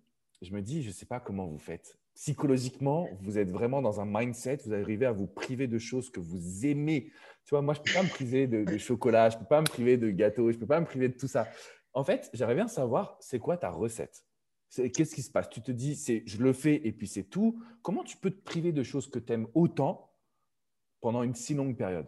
[0.41, 1.97] je me dis, je ne sais pas comment vous faites.
[2.13, 6.19] Psychologiquement, vous êtes vraiment dans un mindset, vous arrivez à vous priver de choses que
[6.19, 7.12] vous aimez.
[7.45, 9.60] Tu vois, moi, je ne peux pas me priver de, chocolat, je ne peux pas
[9.60, 11.47] me priver de gâteau, je ne peux pas me priver de tout ça.
[11.93, 14.25] En fait, j'aimerais bien savoir, c'est quoi ta recette?
[14.69, 15.49] Qu'est-ce qui se passe?
[15.49, 17.62] Tu te dis, c'est je le fais et puis c'est tout.
[17.81, 20.12] Comment tu peux te priver de choses que tu aimes autant
[21.01, 22.08] pendant une si longue période?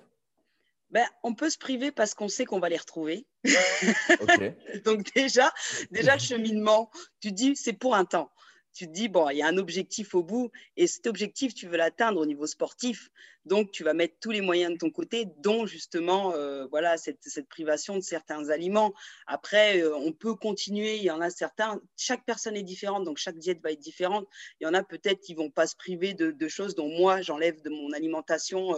[0.90, 3.28] Ben, on peut se priver parce qu'on sait qu'on va les retrouver.
[4.86, 5.52] Donc déjà,
[5.92, 8.32] déjà le cheminement, tu dis c'est pour un temps.
[8.78, 11.68] Tu te dis, bon, il y a un objectif au bout et cet objectif, tu
[11.68, 13.10] veux l'atteindre au niveau sportif.
[13.44, 17.18] Donc, tu vas mettre tous les moyens de ton côté, dont justement euh, voilà, cette,
[17.50, 18.94] privation de certains aliments.
[19.26, 20.98] Après, euh, on peut continuer.
[20.98, 24.28] Il y en a certains, chaque personne est différente, donc chaque diète va être différente.
[24.62, 27.60] Il y en a peut-être qui vont pas se priver de, choses dont moi, j'enlève
[27.64, 28.76] de mon alimentation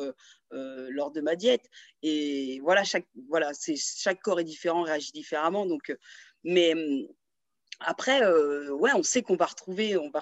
[0.53, 1.69] euh, lors de ma diète.
[2.03, 5.65] Et voilà, chaque, voilà, chaque corps est différent, réagit différemment.
[5.65, 5.93] Donc,
[6.45, 7.05] mais hum,
[7.79, 10.21] après, euh, ouais, on sait qu'on va retrouver, on, va,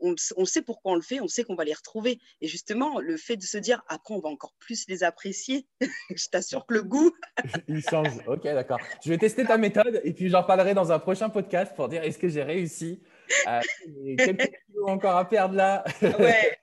[0.00, 2.18] on, sait pourquoi on le fait, on sait qu'on va les retrouver.
[2.40, 5.66] Et justement, le fait de se dire, après, on va encore plus les apprécier,
[6.14, 7.12] je t'assure que le goût.
[7.68, 8.18] Il change.
[8.26, 8.78] Ok, d'accord.
[9.04, 12.02] Je vais tester ta méthode et puis j'en parlerai dans un prochain podcast pour dire
[12.02, 13.02] est-ce que j'ai réussi?
[13.46, 13.60] Euh,
[14.18, 15.84] quelques kilos encore à perdre là.
[16.02, 16.58] ouais,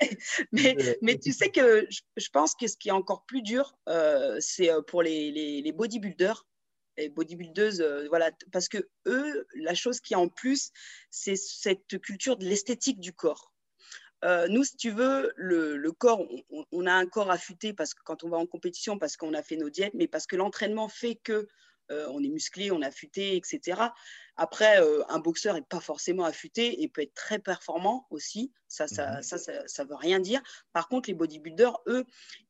[0.52, 4.36] mais, mais, tu sais que je, pense que ce qui est encore plus dur, euh,
[4.39, 6.45] c'est euh, pour les, les, les, bodybuilders
[6.97, 10.71] et bodybuildeuses, voilà, parce que eux, la chose qui en plus,
[11.10, 13.53] c'est cette culture de l'esthétique du corps.
[14.23, 18.01] nous, si tu veux, le, le corps, on, on, a un corps affûté parce que
[18.03, 20.89] quand on va en compétition, parce qu'on a fait nos diètes, mais parce que l'entraînement
[20.89, 21.47] fait que
[21.91, 23.81] euh, on est musclé, on est affûté, etc.
[24.36, 28.51] Après, euh, un boxeur n'est pas forcément affûté et peut être très performant aussi.
[28.67, 29.67] Ça, ça, mhm.
[29.67, 30.41] ça, veut rien dire.
[30.73, 32.05] Par contre, les bodybuilders, eux,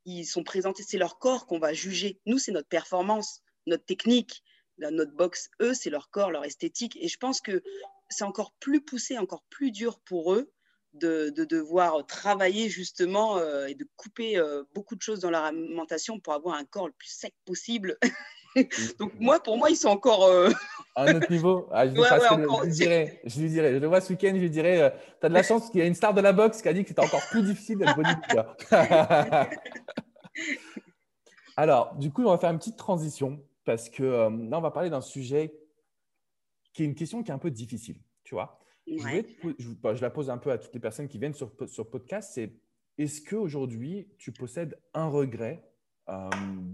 [0.05, 2.19] ils sont présentés, c'est leur corps qu'on va juger.
[2.25, 4.43] Nous, c'est notre performance, notre technique,
[4.79, 5.49] notre boxe.
[5.61, 6.97] Eux, c'est leur corps, leur esthétique.
[6.99, 7.61] Et je pense que
[8.09, 10.51] c'est encore plus poussé, encore plus dur pour eux
[10.93, 16.19] de, devoir travailler justement euh, et de couper euh, beaucoup de choses dans leur alimentation
[16.19, 17.97] pour avoir un corps le plus sec possible.
[18.99, 20.23] Donc moi, pour moi, ils sont encore...
[20.25, 20.49] Euh,
[20.95, 21.91] à un autre niveau ah, je,
[22.63, 25.29] lui dirais, je lui dirais, je le vois ce week-end, je lui dirais, tu as
[25.29, 26.89] de la chance qu'il y a une star de la boxe qui a dit que
[26.89, 28.41] c'était encore plus difficile d'être bodybuilder.
[31.55, 34.89] Alors, du coup, on va faire une petite transition parce que là, on va parler
[34.89, 35.53] d'un sujet
[36.71, 38.61] qui est une question qui est un peu difficile, tu vois.
[39.83, 42.31] Bah, je, la pose un peu à toutes les personnes qui viennent sur, sur podcast,
[42.33, 42.53] c'est
[42.97, 45.69] est-ce qu'aujourd'hui, tu possèdes un regret
[46.07, 46.29] euh,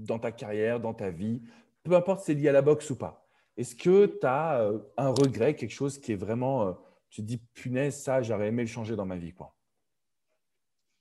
[0.06, 1.42] dans ta carrière, dans ta vie,
[1.82, 3.28] peu importe si c'est lié à la boxe ou pas?
[3.58, 6.74] Est-ce que tu as euh, un regret, quelque chose qui est vraiment, euh,
[7.10, 9.56] tu te dis, punaise, ça, j'aurais aimé le changer dans ma vie quoi?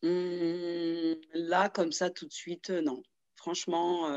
[0.03, 3.03] Mmh, Là, comme ça, tout de suite, non.
[3.37, 4.09] Franchement,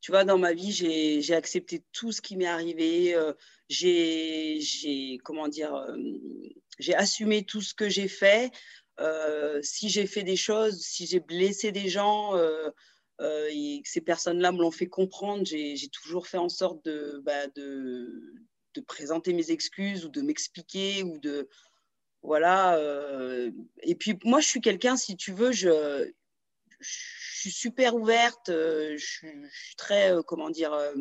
[0.00, 3.14] tu vois, dans ma vie, j'ai accepté tout ce qui m'est arrivé.
[3.14, 3.34] Euh,
[3.68, 5.96] j'ai, comment dire, euh,
[6.78, 8.50] j'ai assumé tout ce que j'ai fait.
[8.98, 12.34] Euh, si j'ai fait des choses, si j'ai blessé des gens,
[13.50, 17.46] et que ces personnes-là me l'ont fait comprendre, j'ai toujours fait en sorte de, bah,
[17.48, 18.34] de,
[18.74, 21.48] de, présenter mes excuses ou de m'expliquer ou de
[22.22, 22.78] voilà.
[23.82, 26.10] et puis moi, je suis quelqu'un, si tu veux, je,
[26.80, 30.94] je suis super ouverte, euh, je, suis, très, euh, comment dire, euh,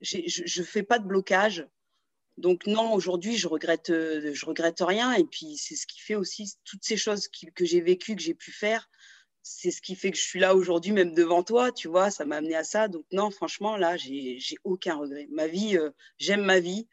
[0.00, 1.66] je ne fais pas de blocage.
[2.36, 5.12] Donc non, aujourd'hui, je regrette, je regrette rien.
[5.14, 8.34] Et puis, c'est ce qui fait aussi toutes ces choses que j'ai vécues, que j'ai
[8.34, 8.88] pu faire.
[9.42, 12.24] C'est ce qui fait que je suis là aujourd'hui, même devant toi, tu vois, ça
[12.26, 12.86] m'a amené à ça.
[12.86, 15.26] Donc non, franchement, là, j'ai aucun regret.
[15.32, 15.76] Ma vie,
[16.18, 16.86] j'aime ma vie.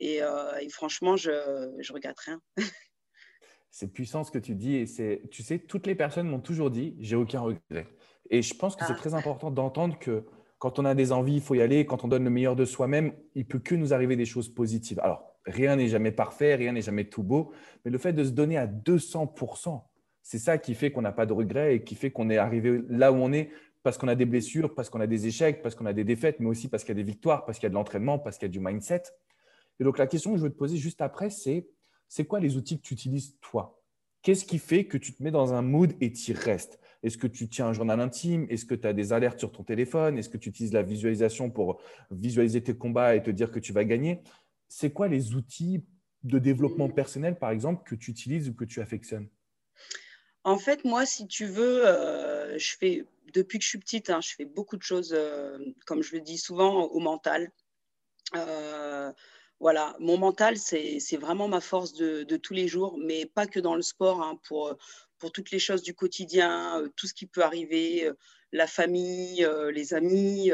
[0.00, 2.42] Et, et franchement, je ne regrette rien.
[3.70, 4.74] c'est puissant ce que tu dis.
[4.74, 7.86] Et c'est, tu sais, toutes les personnes m'ont toujours dit, j'ai aucun regret.
[8.30, 8.96] Et je pense que c'est ah.
[8.96, 10.24] très important d'entendre que
[10.58, 11.86] quand on a des envies, il faut y aller.
[11.86, 15.00] Quand on donne le meilleur de soi-même, il peut que nous arriver des choses positives.
[15.00, 17.52] Alors, rien n'est jamais parfait, rien n'est jamais tout beau,
[17.84, 19.82] mais le fait de se donner à 200%,
[20.22, 22.82] c'est ça qui fait qu'on n'a pas de regrets et qui fait qu'on est arrivé
[22.88, 23.50] là où on est
[23.82, 26.40] parce qu'on a des blessures, parce qu'on a des échecs, parce qu'on a des défaites,
[26.40, 28.36] mais aussi parce qu'il y a des victoires, parce qu'il y a de l'entraînement, parce
[28.36, 29.04] qu'il y a du mindset.
[29.80, 31.68] Et donc, la question que je veux te poser juste après, c'est
[32.08, 33.80] c'est quoi les outils que tu utilises toi?
[34.22, 36.80] Qu'est-ce qui fait que tu te mets dans un mood et tu y restes?
[37.02, 38.46] Est-ce que tu tiens un journal intime?
[38.50, 40.18] Est-ce que tu as des alertes sur ton téléphone?
[40.18, 41.80] Est-ce que tu utilises la visualisation pour
[42.10, 44.22] visualiser tes combats et te dire que tu vas gagner?
[44.68, 45.84] C'est quoi les outils
[46.24, 49.28] de développement personnel, par exemple, que tu utilises ou que tu affectionnes?
[50.44, 54.20] En fait, moi, si tu veux, euh, je fais depuis que je suis petite, hein,
[54.20, 57.52] je fais beaucoup de choses, euh, comme je le dis souvent, au mental.
[58.34, 59.12] Euh,
[59.60, 63.74] voilà, mon mental, c'est vraiment ma force de, tous les jours, mais pas que dans
[63.74, 64.76] le sport, hein, pour,
[65.18, 68.14] pour toutes les choses du quotidien, euh, tout ce qui peut arriver, euh,
[68.52, 70.52] la famille, euh, les amis,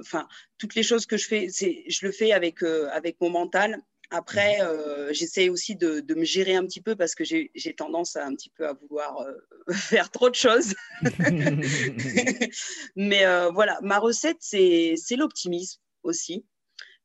[0.00, 3.80] enfin, toutes les choses que je fais, je le fais avec, avec mon mental.
[4.10, 5.12] Après, mmh.
[5.12, 8.34] j'essaie aussi de, de, me gérer un petit peu parce que j'ai tendance à un
[8.34, 9.26] petit peu à vouloir
[9.72, 10.74] faire trop de choses.
[12.96, 16.44] Mais voilà, ma recette, c'est l'optimisme aussi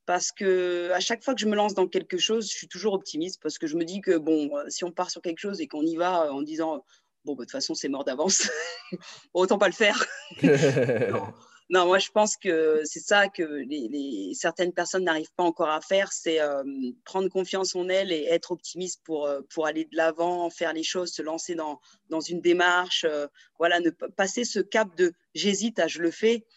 [0.10, 2.94] parce que à chaque fois que je me lance dans quelque chose, je suis toujours
[2.94, 5.62] optimiste parce que je me dis que bon, euh, si on part sur quelque chose
[5.62, 6.84] et qu'on y va euh, en disant
[7.26, 8.50] bon, bah, de toute façon, c'est mort d'avance,
[9.36, 10.04] autant pas le faire.
[11.70, 11.86] non.
[11.86, 16.12] moi je pense que c'est ça que les, certaines personnes n'arrivent pas encore à faire,
[16.12, 16.64] c'est euh,
[17.06, 21.12] prendre confiance en elles et être optimiste pour, pour aller de l'avant, faire les choses,
[21.12, 23.06] se lancer dans, dans une démarche,
[23.60, 26.48] voilà, ne passer ce cap de j'hésite à je le fais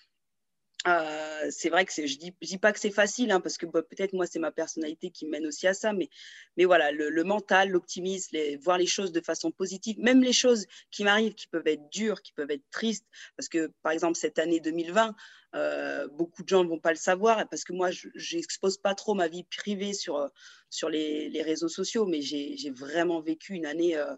[0.88, 3.82] euh, c'est vrai que je dis, dis pas que c'est facile, hein, parce que bah,
[3.82, 6.08] peut-être moi c'est ma personnalité qui mène aussi à ça, mais,
[6.56, 11.04] mais voilà, le, mental, l'optimisme, voir les choses de façon positive, même les choses qui
[11.04, 14.58] m'arrivent, qui peuvent être dures, qui peuvent être tristes, parce que par exemple cette année
[14.58, 15.14] 2020,
[15.54, 18.96] euh, beaucoup de gens ne vont pas le savoir, parce que moi je n'expose pas
[18.96, 20.30] trop ma vie privée sur,
[20.68, 24.16] sur les, réseaux sociaux, mais j'ai vraiment vécu une année euh,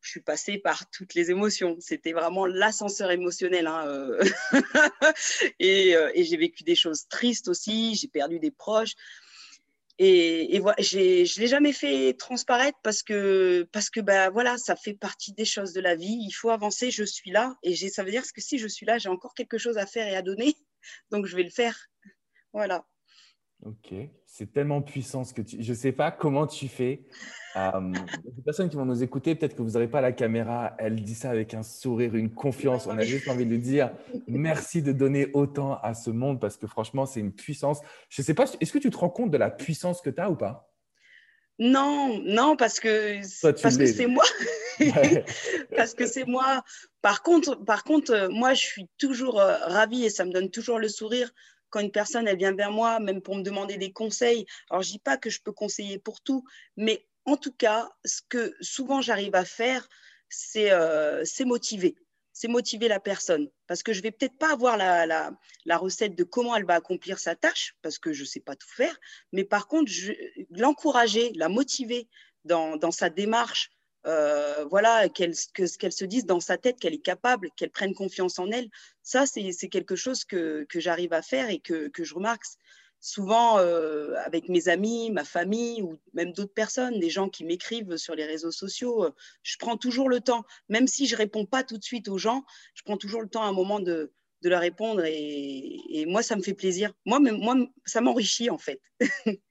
[0.00, 1.76] je suis passée par toutes les émotions.
[1.80, 3.66] C'était vraiment l'ascenseur émotionnel.
[3.66, 4.22] Hein, euh.
[5.62, 7.94] euh, et, j'ai vécu des choses tristes aussi.
[7.94, 8.94] J'ai perdu des proches.
[9.98, 14.74] Et, et voilà, je l'ai jamais fait transparaître parce que, parce que bah, voilà, ça
[14.74, 16.18] fait partie des choses de la vie.
[16.26, 16.90] Il faut avancer.
[16.90, 17.56] Je suis là.
[17.62, 20.06] Et ça veut dire que si je suis là, j'ai encore quelque chose à faire
[20.06, 20.56] et à donner.
[21.10, 21.76] Donc, je vais le faire.
[22.54, 22.86] Voilà.
[23.66, 23.92] Ok,
[24.24, 25.62] c'est tellement puissant ce que tu.
[25.62, 27.04] Je ne sais pas comment tu fais.
[27.56, 27.92] Euh,
[28.24, 30.74] les personnes qui vont nous écouter, peut-être que vous n'aurez pas la caméra.
[30.78, 32.86] Elle dit ça avec un sourire, une confiance.
[32.86, 33.90] On a juste envie de lui dire
[34.26, 37.80] merci de donner autant à ce monde parce que franchement, c'est une puissance.
[38.08, 40.20] Je ne sais pas, est-ce que tu te rends compte de la puissance que tu
[40.20, 40.72] as ou pas?
[41.58, 43.20] Non, non, parce que
[43.60, 44.24] parce que c'est moi.
[45.76, 46.62] parce que c'est moi.
[47.02, 50.78] Par contre, par contre, moi, je suis toujours euh, ravie et ça me donne toujours
[50.78, 51.30] le sourire
[51.70, 54.98] quand une personne vient vers moi, même pour me demander des conseils, alors je dis
[54.98, 56.44] pas que je peux conseiller pour tout,
[56.76, 59.88] mais en tout cas, ce que souvent j'arrive à faire,
[60.28, 61.96] c'est euh, motiver
[62.32, 63.50] c'est motiver la personne.
[63.66, 67.34] Parce que je vais peut-être pas avoir la, recette de comment elle va accomplir sa
[67.34, 68.98] tâche, parce que je ne sais pas tout faire,
[69.32, 69.92] mais par contre,
[70.50, 72.08] l'encourager, la motiver
[72.44, 73.70] dans sa démarche,
[74.06, 78.50] euh, voilà, qu'elle se dise dans sa tête qu'elle est capable, qu'elle prenne confiance en
[78.50, 78.68] elle.
[79.02, 82.44] Ça, c'est quelque chose que, j'arrive à faire et que, je remarque
[83.02, 87.96] souvent euh, avec mes amis, ma famille ou même d'autres personnes, des gens qui m'écrivent
[87.96, 89.08] sur les réseaux sociaux,
[89.42, 92.44] je prends toujours le temps, même si je réponds pas tout de suite aux gens,
[92.74, 96.42] je prends toujours le temps à un moment de, leur répondre et, moi, ça me
[96.42, 96.92] fait plaisir.
[97.04, 97.20] Moi
[97.84, 98.80] ça m'enrichit en fait.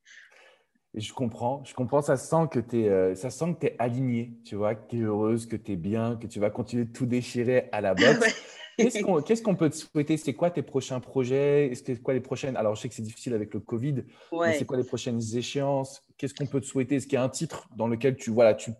[0.95, 4.33] je comprends, je comprends, ça sent que tu es, euh, ça sent que es aligné,
[4.43, 6.91] tu vois, que tu es heureuse, que tu es bien, que tu vas continuer de
[6.91, 8.35] tout déchirer à la boxe.
[8.79, 10.17] Qu'est-ce qu'on peut te souhaiter?
[10.17, 11.71] C'est quoi tes prochains projets?
[11.85, 14.65] C'est quoi les prochaines Alors, je sais que c'est difficile avec le Covid, mais c'est
[14.65, 16.01] quoi les prochaines échéances?
[16.17, 16.95] Qu'est-ce qu'on peut te souhaiter?
[16.95, 18.71] Est-ce qu'il y a un titre dans lequel tu, voilà, tu,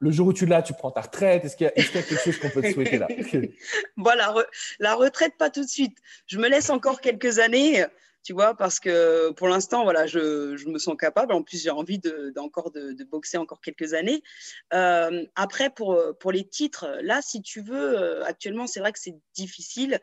[0.00, 1.44] le jour où tu l'as, tu prends ta retraite?
[1.44, 3.08] Est-ce qu'il y, a quelque chose qu'on peut te souhaiter là?
[3.96, 4.34] Voilà,
[4.80, 5.96] la retraite, pas tout de suite.
[6.26, 7.84] Je me laisse encore quelques années
[8.28, 11.32] tu vois, parce que pour l'instant, voilà, je, je, me sens capable.
[11.32, 14.22] En plus, j'ai envie de, de, boxer encore quelques années.
[14.74, 18.98] Euh, après, pour, pour les titres, là, si tu veux, euh, actuellement, c'est vrai que
[18.98, 19.98] c'est difficile.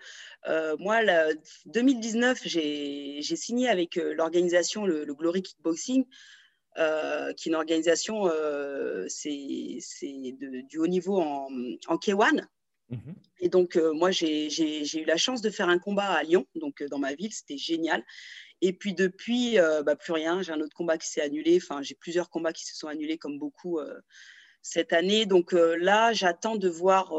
[0.48, 1.28] Euh, moi, la,
[1.68, 6.06] 2019, j'ai signé avec l'organisation le, Glory Kickboxing.
[6.76, 8.28] Qui est une organisation,
[9.08, 9.80] c'est
[10.68, 11.48] du haut niveau en,
[11.88, 12.48] en K1.
[12.90, 13.16] Mhm.
[13.40, 16.82] Et donc, euh, moi, j'ai eu la chance de faire un combat à Lyon, donc
[16.82, 18.04] euh, dans ma ville, c'était génial.
[18.62, 20.42] Et puis depuis, euh, bah, plus rien.
[20.42, 21.60] J'ai un autre combat qui s'est annulé.
[21.62, 23.80] Enfin, j'ai plusieurs combats qui se sont annulés, comme beaucoup
[24.62, 25.26] cette année.
[25.26, 27.14] Donc là, j'attends de voir.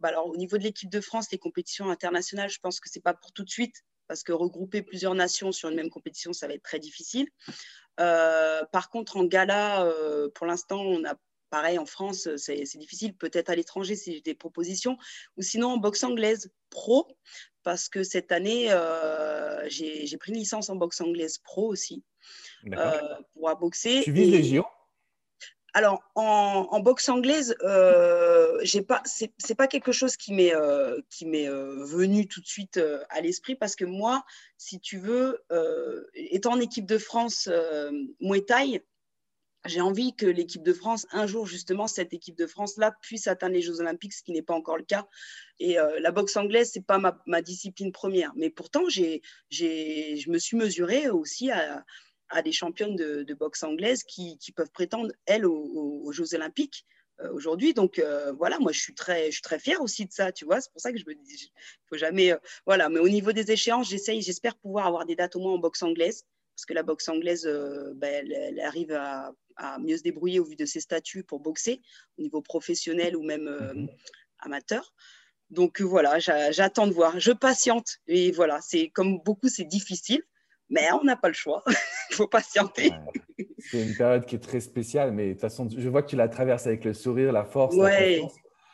[0.00, 3.02] Bah, alors, au niveau de l'équipe de France, les compétitions internationales, je pense que c'est
[3.02, 6.48] pas pour tout de suite, parce que regrouper plusieurs nations sur une même compétition, ça
[6.48, 7.28] va être très difficile.
[7.96, 9.88] par contre, en gala,
[10.34, 11.14] pour l'instant, on a
[11.50, 13.14] pareil, en France, c'est difficile.
[13.14, 14.96] Peut-être à l'étranger, si j'ai des propositions.
[15.36, 17.08] Ou sinon, en boxe anglaise pro,
[17.62, 22.04] parce que cette année, euh, j'ai pris une licence en boxe anglaise pro aussi
[22.72, 23.00] euh,
[23.34, 24.02] pour boxer.
[24.02, 24.64] Tu vises les JO
[25.72, 31.48] alors, en, boxe anglaise, euh, pas, c'est pas quelque chose qui m'est euh, qui m'est
[31.48, 34.24] venu tout de suite à l'esprit parce que moi,
[34.56, 35.44] si tu veux,
[36.14, 37.48] étant en équipe de France
[38.20, 38.82] Muay Thai,
[39.66, 43.54] j'ai envie que l'équipe de France, un jour justement, cette équipe de France-là puisse atteindre
[43.54, 45.06] les Jeux Olympiques, ce qui n'est pas encore le cas.
[45.58, 48.32] Et euh, la boxe anglaise, c'est pas ma, discipline première.
[48.36, 49.20] Mais pourtant, j'ai,
[49.50, 51.84] je me suis mesurée aussi à,
[52.42, 56.86] des championnes de, boxe anglaise qui, peuvent prétendre, elles, aux, Jeux Olympiques
[57.20, 57.74] euh, aujourd'hui.
[57.74, 60.46] Donc euh, voilà, moi, je suis, très, je suis très fière aussi de ça, tu
[60.46, 60.62] vois.
[60.62, 62.32] C'est pour ça que je me dis, il faut jamais...
[62.64, 65.82] voilà, mais au niveau des échéances, j'espère pouvoir avoir des dates au moins en boxe
[65.82, 66.24] anglaise
[66.60, 67.48] parce que la boxe anglaise,
[67.94, 71.80] ben, elle, arrive à, à mieux se débrouiller au vu de ses statuts pour boxer
[72.18, 73.88] au niveau professionnel ou même euh, mhm.
[74.40, 74.92] amateur.
[75.50, 77.18] Donc euh, voilà, j'attends de voir.
[77.18, 80.22] Je patiente et voilà, c'est comme beaucoup, c'est difficile,
[80.68, 81.62] mais on n'a pas le choix.
[82.10, 82.92] Il faut patienter.
[83.58, 86.16] C'est une période qui est très spéciale, mais de toute façon, je vois que tu
[86.16, 88.22] la traverses avec le sourire, la force, ouais.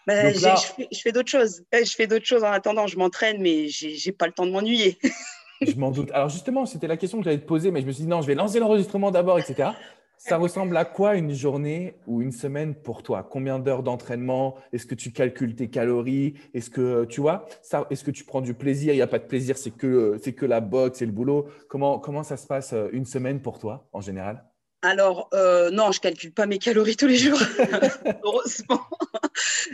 [0.06, 1.62] la je fais, je fais d'autres choses.
[1.72, 2.86] Je fais d'autres choses en attendant.
[2.86, 4.98] Je m'entraîne, mais j'ai pas le temps de m'ennuyer.
[5.60, 6.10] je m'en doute.
[6.12, 8.22] Alors justement, c'était la question que j'allais te poser, mais je me suis dit non,
[8.22, 9.70] je vais lancer l'enregistrement d'abord, etc.
[10.18, 13.22] Ça ressemble à quoi une journée ou une semaine pour toi?
[13.22, 14.56] Combien d'heures d'entraînement?
[14.72, 16.34] Est-ce que tu calcules tes calories?
[16.54, 18.94] Est-ce que tu vois ça Est-ce que tu prends du plaisir?
[18.94, 21.46] Il n'y a pas de plaisir, c'est que c'est que la boxe et le boulot.
[21.68, 24.44] Comment comment ça se passe euh, une semaine pour toi en général?
[24.86, 27.38] Alors, euh, non, je calcule pas mes calories tous les jours,
[28.24, 28.86] heureusement.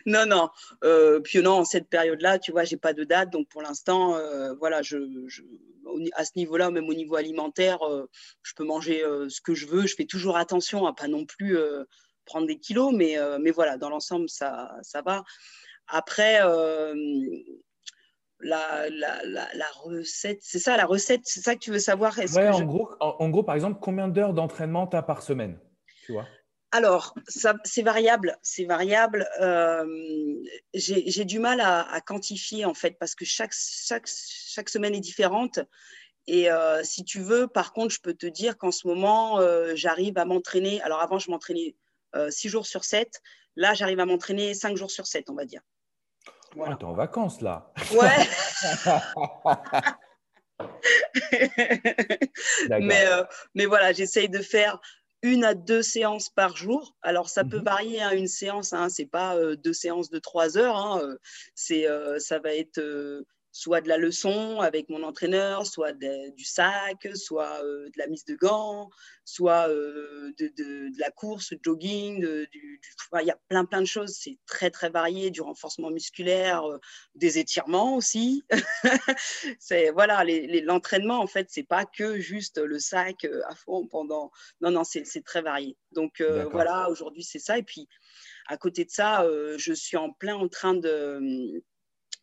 [0.06, 0.48] non, non.
[0.84, 4.16] Euh, puis non, en cette période-là, tu vois, j'ai pas de date, donc pour l'instant,
[4.16, 4.96] euh, voilà, je,
[6.14, 7.80] à ce niveau-là, même au niveau alimentaire,
[8.42, 9.86] je peux manger ce que je veux.
[9.86, 11.58] Je fais toujours attention à pas non plus
[12.24, 15.24] prendre des kilos, mais, mais voilà, dans l'ensemble, ça, ça va.
[15.88, 16.40] Après,
[18.42, 20.40] la, la, la, recette.
[20.42, 23.42] C'est ça, la recette, c'est ça que tu veux savoir ouais, en, gros, en, gros,
[23.42, 25.58] par exemple, combien d'heures d'entraînement tu as par semaine
[26.04, 26.26] tu vois?
[26.72, 27.14] Alors,
[27.64, 29.28] c'est variable, c'est variable.
[29.40, 29.84] Euh,
[30.72, 35.60] j'ai du mal à, quantifier en fait parce que chaque, chaque, chaque semaine est différente.
[36.26, 39.72] Et euh, si tu veux, par contre, je peux te dire qu'en ce moment, euh,
[39.74, 40.80] j'arrive à m'entraîner.
[40.80, 41.76] Alors avant, je m'entraînais
[42.30, 43.20] six jours sur 7.
[43.56, 45.60] Là, j'arrive à m'entraîner cinq jours sur 7, on va dire.
[46.60, 47.72] Ah, t'es en vacances là.
[47.92, 48.26] Ouais.
[52.80, 53.24] mais, euh,
[53.54, 54.80] mais voilà, j'essaye de faire
[55.22, 56.96] une à deux séances par jour.
[57.02, 57.64] Alors, ça peut mhm.
[57.64, 60.76] varier, à hein, une séance, hein, c'est pas euh, deux séances de trois heures.
[60.76, 61.16] Hein, euh,
[61.54, 61.86] c'est,
[62.18, 62.80] ça va être
[63.52, 68.24] soit de la leçon avec mon entraîneur, soit du sac, soit euh, de la mise
[68.24, 68.88] de gants,
[69.26, 72.80] soit euh, de, la course, jogging, du,
[73.20, 74.16] il y a plein plein de choses.
[74.18, 76.78] C'est très très varié, du renforcement musculaire, euh,
[77.14, 78.42] des étirements aussi.
[79.60, 80.24] c'est voilà,
[80.64, 84.30] l'entraînement en fait, c'est pas que juste le sac à fond pendant.
[84.62, 85.76] Non non, c'est très varié.
[85.92, 87.58] Donc voilà, aujourd'hui c'est ça.
[87.58, 87.86] Et puis
[88.48, 89.26] à côté de ça,
[89.58, 91.62] je suis en plein en train de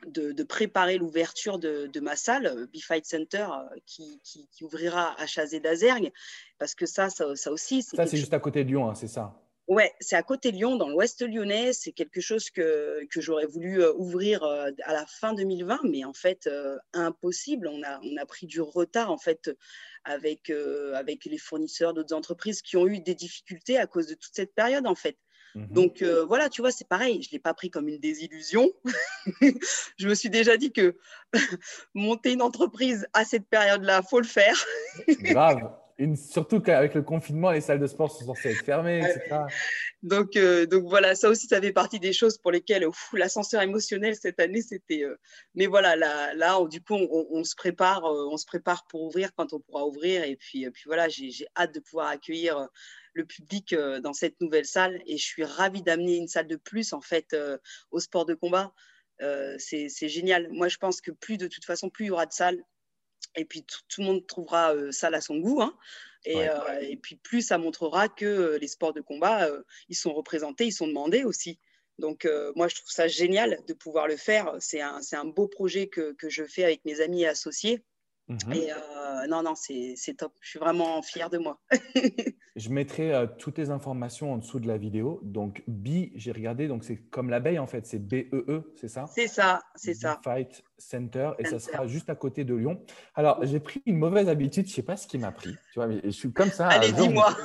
[0.08, 6.12] de, préparer l'ouverture de, ma salle, euh, B-Fight Center, euh, qui, ouvrira à Chazé d'Azergue,
[6.58, 7.84] parce que ça, ça, aussi.
[7.84, 10.58] Ça, c'est juste à côté de Lyon, hein, c'est ça Ouais, c'est à côté de
[10.58, 11.74] Lyon, dans l'ouest lyonnais.
[11.74, 16.50] C'est quelque chose que, j'aurais voulu euh, ouvrir à la fin 2020, mais en fait,
[16.93, 17.68] impossible.
[17.68, 19.52] On a, on a pris du retard, en fait,
[20.06, 20.52] avec,
[20.95, 24.56] avec les fournisseurs d'autres entreprises qui ont eu des difficultés à cause de toute cette
[24.56, 25.18] période, en fait.
[25.56, 28.00] Mmh Donc euh, voilà, tu vois, c'est pareil, je ne l'ai pas pris comme une
[28.00, 28.70] désillusion.
[29.97, 30.95] je me suis déjà dit que
[31.93, 34.56] monter une entreprise à cette période-là, il faut le faire.
[35.08, 35.72] Grave.
[36.16, 39.41] surtout qu'avec le confinement, les salles de sport sont censées être fermées, etc.
[40.04, 44.16] Donc, euh, donc voilà, ça aussi, ça fait partie des choses pour lesquelles l'ascenseur émotionnel
[44.16, 45.04] cette année, c'était.
[45.04, 45.20] Euh,
[45.56, 49.52] mais voilà, là, là du coup, on, se prépare, on se prépare pour ouvrir quand
[49.52, 50.24] on pourra ouvrir.
[50.24, 52.70] Et puis, puis voilà, j'ai hâte de pouvoir accueillir
[53.20, 56.56] le public euh, dans cette nouvelle salle et je suis ravie d'amener une salle de
[56.56, 57.58] plus en fait euh,
[57.92, 58.74] au sport de combat.
[59.22, 60.50] Euh, c'est génial.
[60.50, 62.64] Moi, je pense que plus de toute façon, plus il y aura de salles
[63.36, 65.62] et puis tout, le monde trouvera salle à son goût.
[65.62, 65.78] Hein.
[66.26, 66.38] Et,
[66.82, 69.50] et, puis plus ça montrera que les sports de combat,
[69.90, 71.60] ils sont représentés, ils sont demandés aussi.
[71.98, 74.56] Donc moi, je trouve ça génial de pouvoir le faire.
[74.60, 77.84] C'est un, un, beau projet que, que, je fais avec mes amis et associés.
[78.30, 80.34] Mmh et euh, non, non, c'est top.
[80.40, 81.60] Je suis vraiment fière de moi.
[82.56, 85.20] je mettrai euh, toutes les informations en dessous de la vidéo.
[85.24, 89.06] Donc, B, j'ai regardé, donc c'est comme l'abeille en fait, c'est B-E-E, -E, c'est ça?
[89.08, 90.20] C'est ça, c'est ça.
[90.24, 92.80] Fight Center, et ça sera juste à côté de Lyon.
[93.16, 95.56] Alors, j'ai pris une mauvaise habitude, je ne sais pas ce qui m'a pris.
[95.74, 96.68] Tu vois, mais je suis comme ça.
[96.68, 97.36] Allez, dis-moi.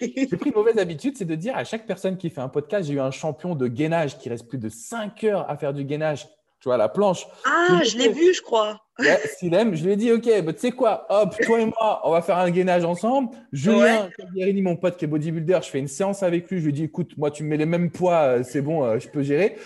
[0.00, 2.86] J'ai pris une mauvaise habitude, c'est de dire à chaque personne qui fait un podcast,
[2.86, 5.84] j'ai eu un champion de gainage qui reste plus de 5 heures à faire du
[5.84, 6.28] gainage
[6.66, 7.28] tu vois, la planche.
[7.44, 8.80] Ah, je l'ai vu, je crois.
[8.98, 11.66] Ouais, s'il aime, je lui ai dit, OK, bah, tu sais quoi, hop, toi et
[11.66, 13.28] moi, on va faire un gainage ensemble.
[13.52, 14.52] Julien ouais.
[14.62, 16.60] mon pote qui est bodybuilder, je fais une séance avec lui.
[16.60, 18.98] Je lui dis, écoute, moi, tu me mets les mêmes poids, euh, c'est bon, euh,
[18.98, 19.58] je peux gérer.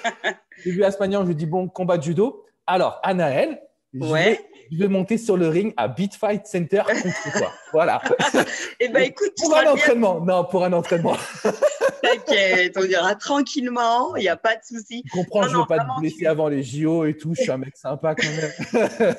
[0.64, 2.44] J'ai vu Aspagnan, je lui dis, bon, combat de judo.
[2.66, 3.62] Alors, Anaël,
[3.94, 7.52] ouais je vais monter sur le ring à Beat Fight Center contre toi.
[7.72, 8.00] Voilà.
[8.34, 8.44] Et
[8.80, 10.20] eh ben écoute, pour un entraînement.
[10.20, 11.16] Non, pour un entraînement.
[12.02, 15.02] T'inquiète, on ira tranquillement, il n'y a pas de souci.
[15.02, 17.50] Tu comprends, je ne veux pas te blesser avant les JO et tout, je suis
[17.50, 19.14] un mec sympa quand même.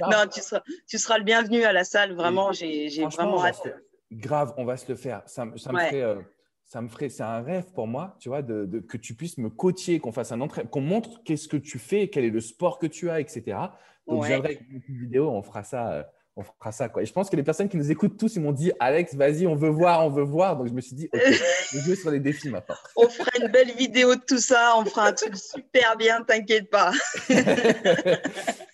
[0.00, 3.62] non, tu seras, tu seras le bienvenu à la salle, vraiment, j'ai vraiment hâte.
[4.12, 5.22] Grave, on va se le faire.
[5.26, 6.02] Ça, ça me ferait.
[6.02, 6.16] Euh,
[6.72, 9.50] ça me ferait, c'est un rêve pour moi, tu vois, de, que tu puisses me
[9.50, 12.78] coacher, qu'on fasse un entraînement, qu'on montre qu'est-ce que tu fais, quel est le sport
[12.78, 13.58] que tu as, etc.
[14.06, 14.32] Donc, ouais.
[14.32, 16.08] avec une vidéo, on fera ça.
[16.34, 16.88] On fera ça.
[16.88, 17.02] Quoi.
[17.02, 19.46] Et je pense que les personnes qui nous écoutent tous, ils m'ont dit Alex, vas-y,
[19.46, 20.56] on veut voir, on veut voir.
[20.56, 22.74] Donc je me suis dit, ok, je vais jouer sur les défis maintenant.
[22.96, 26.70] On fera une belle vidéo de tout ça, on fera un truc super bien, t'inquiète
[26.70, 26.90] pas.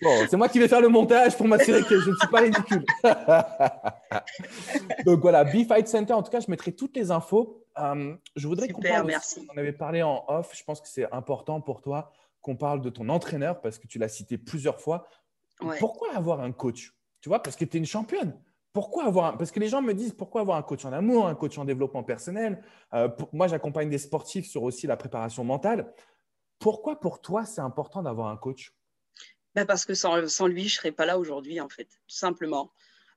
[0.01, 2.39] bon, c'est moi qui vais faire le montage pour m'assurer que je ne suis pas
[2.39, 2.85] ridicule.
[5.05, 7.65] Donc voilà, B-Fight Center, en tout cas, je mettrai toutes les infos.
[7.77, 9.07] Euh, je voudrais qu'on parle.
[9.07, 9.45] Merci.
[9.53, 12.89] on avait parlé en off, je pense que c'est important pour toi qu'on parle de
[12.89, 15.09] ton entraîneur parce que tu l'as cité plusieurs fois.
[15.77, 16.93] Pourquoi avoir un coach?
[17.21, 18.39] Tu vois, parce que tu es une championne.
[18.71, 19.37] Pourquoi avoir un...
[19.37, 21.65] Parce que les gens me disent pourquoi avoir un coach en amour, un coach en
[21.65, 22.63] développement personnel?
[22.93, 25.91] Euh, moi, j'accompagne des sportifs sur aussi la préparation mentale.
[26.59, 28.73] Pourquoi pour toi c'est important d'avoir un coach?
[29.55, 30.17] Ben Parce que sans,
[30.47, 32.71] lui, je ne serais pas là aujourd'hui, en fait, tout simplement.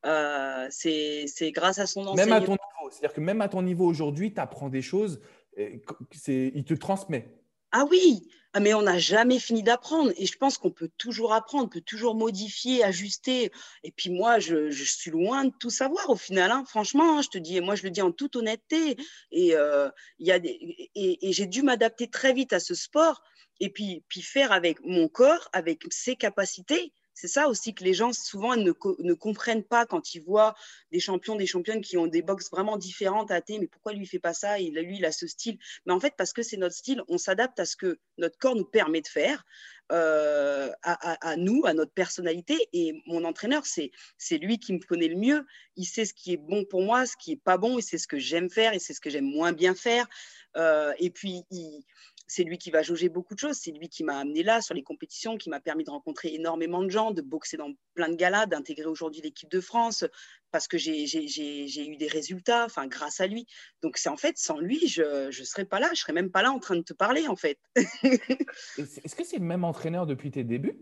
[0.06, 2.34] Euh, c'est grâce à son enseignement.
[2.34, 5.20] Même à ton niveau, c'est-à-dire que même à ton niveau aujourd'hui, tu apprends des choses,
[5.56, 5.82] et
[6.26, 7.41] il te transmet.
[7.72, 8.22] Ah oui,
[8.54, 10.12] ah, mais on n'a jamais fini d'apprendre.
[10.16, 13.50] Et je pense qu'on peut toujours apprendre, peut toujours modifier, ajuster.
[13.82, 16.50] Et puis moi, je, suis loin de tout savoir au final.
[16.50, 16.64] Hein.
[16.68, 18.96] Franchement, hein, je te dis, moi je le dis en toute honnêteté.
[19.30, 19.88] Et, euh,
[20.20, 23.22] et, j'ai dû m'adapter très vite à ce sport.
[23.60, 26.92] Et puis, puis faire avec mon corps, avec ses capacités.
[27.14, 30.54] C'est ça aussi que les gens souvent ne, ne, comprennent pas quand ils voient
[30.90, 34.04] des champions, des championnes qui ont des box vraiment différentes à thé, mais pourquoi lui
[34.04, 34.58] il fait pas ça?
[34.58, 35.58] Il, Lui, il a ce style.
[35.86, 38.56] Mais en fait, parce que c'est notre style, on s'adapte à ce que notre corps
[38.56, 39.44] nous permet de faire,
[39.90, 42.56] euh, à, nous, à notre personnalité.
[42.72, 45.44] Et mon entraîneur, c'est lui qui me connaît le mieux.
[45.76, 47.98] Il sait ce qui est bon pour moi, ce qui est pas bon, et c'est
[47.98, 50.08] ce que j'aime faire, et c'est ce que j'aime moins bien faire.
[50.56, 51.84] Euh, et puis, il,
[52.26, 53.56] c'est lui qui va jauger beaucoup de choses.
[53.56, 56.82] C'est lui qui m'a amené là sur les compétitions, qui m'a permis de rencontrer énormément
[56.82, 60.04] de gens, de boxer dans plein de galas, d'intégrer aujourd'hui l'équipe de France
[60.50, 63.46] parce que j'ai eu des résultats, enfin grâce à lui.
[63.82, 66.42] Donc c'est en fait sans lui, je ne serais pas là, je serais même pas
[66.42, 67.58] là en train de te parler en fait.
[67.76, 70.78] Est-ce que c'est le même entraîneur depuis tes débuts?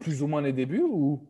[0.00, 1.26] Plus ou moins les débuts ou?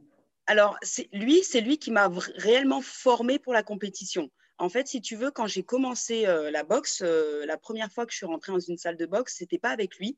[0.47, 0.77] Alors,
[1.13, 4.31] lui, c'est lui qui m'a réellement formé pour la compétition.
[4.59, 8.07] En fait, si tu veux, quand j'ai commencé euh, la boxe, euh, la première fois
[8.07, 10.17] que je suis rentrée dans une salle de boxe, c'était pas avec lui.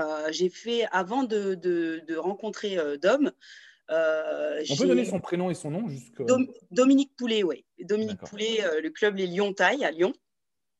[0.00, 3.32] Euh, j'ai fait, avant de, de, rencontrer Dom,
[3.88, 6.22] On peut donner son prénom et son nom jusque...
[6.70, 7.64] Dominique Poulet, oui.
[7.80, 10.12] Dominique Poulet, le club Les Lyon Taille à Lyon.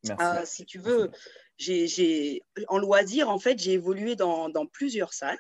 [0.07, 0.57] Merci.
[0.57, 1.11] si tu veux,
[1.57, 5.39] j'ai, en loisir, en fait, j'ai évolué dans, dans plusieurs salles.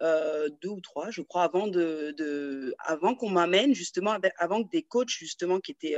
[0.00, 4.82] deux ou trois, je crois, avant, de, de avant qu'on m'amène, justement, avant que des
[4.82, 5.96] coachs, justement, qui étaient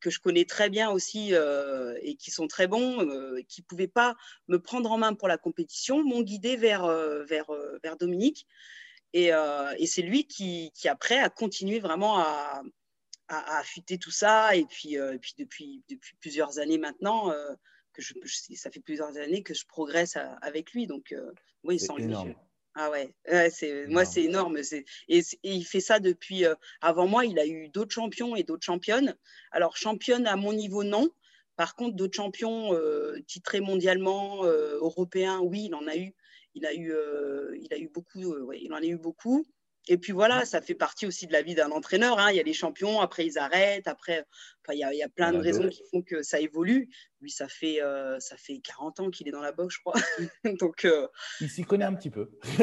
[0.00, 3.66] que je connais très bien aussi euh, et qui sont très bons, euh, qui ne
[3.66, 4.16] pouvaient pas
[4.48, 7.46] me prendre en main pour la compétition, m'ont guidé vers, euh, vers,
[7.82, 8.46] vers Dominique.
[9.12, 9.30] Et,
[9.78, 12.62] et c'est lui qui, qui, après, a continué vraiment à,
[13.26, 14.54] à, affûter tout ça.
[14.54, 17.34] Et puis, et puis depuis, depuis plusieurs années maintenant,
[17.92, 18.14] que je,
[18.54, 20.86] ça fait plusieurs années que je progresse avec lui.
[20.86, 21.12] Donc,
[21.64, 22.14] oui, sans lui.
[22.74, 23.12] Ah ouais,
[23.50, 24.58] c'est, moi c'est énorme.
[25.08, 26.44] et, il fait ça depuis.
[26.44, 29.16] Euh, avant moi, il a eu d'autres champions et d'autres championnes.
[29.50, 31.10] Alors, championne à mon niveau, non.
[31.56, 36.14] Par contre, d'autres champions euh, titrés mondialement, euh, européens, oui, il en a eu.
[36.54, 36.92] Il a eu,
[37.60, 38.20] il a eu beaucoup.
[38.52, 39.44] il en a eu beaucoup.
[39.88, 42.18] Et puis voilà, ça fait partie aussi de la vie d'un entraîneur.
[42.18, 42.30] Hein.
[42.30, 44.26] Il y a les champions, après ils arrêtent, après,
[44.72, 46.88] il, y a, plein de raisons qui font que ça évolue.
[47.20, 49.94] Lui, ça fait, euh, ça fait 40 ans qu'il est dans la boxe, je crois.
[50.60, 51.08] Donc, euh,
[51.40, 52.30] il s'y connaît un petit peu.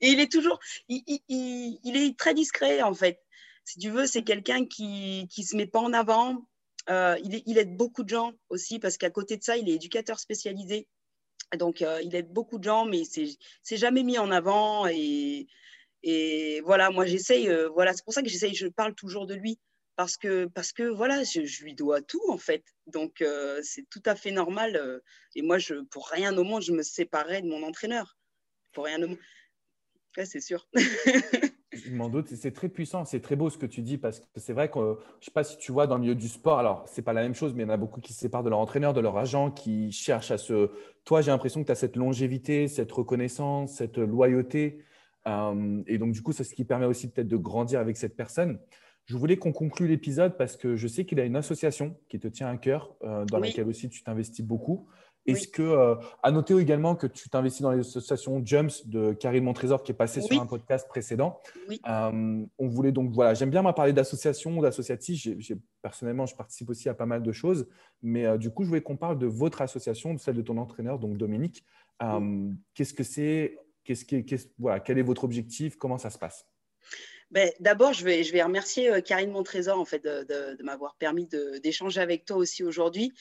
[0.00, 3.20] Et il est toujours, il, est très discret en fait.
[3.64, 6.46] Si tu veux, c'est quelqu'un qui ne se met pas en avant.
[6.90, 10.18] Euh, il aide beaucoup de gens aussi parce qu'à côté de ça, il est éducateur
[10.18, 10.88] spécialisé.
[11.58, 14.86] Donc, euh, il aide beaucoup de gens, mais c'est jamais mis en avant.
[14.86, 15.46] Et,
[16.02, 17.48] et voilà, moi, j'essaye.
[17.48, 18.54] Euh, voilà, c'est pour ça que j'essaye.
[18.54, 19.58] Je parle toujours de lui
[19.96, 22.64] parce que, parce que voilà, je, lui dois tout en fait.
[22.86, 25.00] Donc, euh, c'est tout à fait normal.
[25.34, 28.16] et moi, je, pour rien au monde, je me séparais de mon entraîneur.
[28.72, 29.18] Pour rien au monde.
[30.16, 30.68] Ouais, c'est sûr.
[31.84, 34.26] Je m'en doute, c'est très puissant, c'est très beau ce que tu dis parce que
[34.36, 34.84] c'est vrai que je
[35.20, 37.22] ne sais pas si tu vois dans le milieu du sport, alors c'est pas la
[37.22, 39.00] même chose, mais il y en a beaucoup qui se séparent de leur entraîneur, de
[39.00, 40.70] leur agent, qui cherchent à se.
[41.04, 44.84] Toi, j'ai l'impression que tu as cette longévité, cette reconnaissance, cette loyauté.
[45.26, 48.16] Euh, et donc, du coup, c'est ce qui permet aussi peut-être de grandir avec cette
[48.16, 48.58] personne.
[49.06, 52.28] Je voulais qu'on conclue l'épisode parce que je sais qu'il a une association qui te
[52.28, 54.86] tient à cœur, euh, dans laquelle aussi tu t'investis beaucoup.
[55.26, 59.82] Est-ce que, euh, à noter également que tu t'investis dans l'association Jumps de Karine Montrésor
[59.82, 61.38] qui est passée sur un podcast précédent.
[61.88, 65.28] Euh, on voulait donc, voilà, j'aime bien parler d'association, d'associatif.
[65.80, 67.68] Personnellement, je participe aussi à pas mal de choses.
[68.02, 70.58] Mais euh, du coup, je voulais qu'on parle de votre association, de celle de ton
[70.58, 71.64] entraîneur, donc Dominique.
[72.74, 73.58] Qu'est-ce que c'est?
[73.84, 75.76] Qu'est-ce voilà, Quel est votre objectif?
[75.76, 76.46] Comment ça se passe?
[77.32, 81.28] Ben, D'abord, je vais, je vais remercier Karine Montrésor en fait, de, m'avoir permis
[81.62, 83.12] d'échanger avec toi aussi aujourd'hui.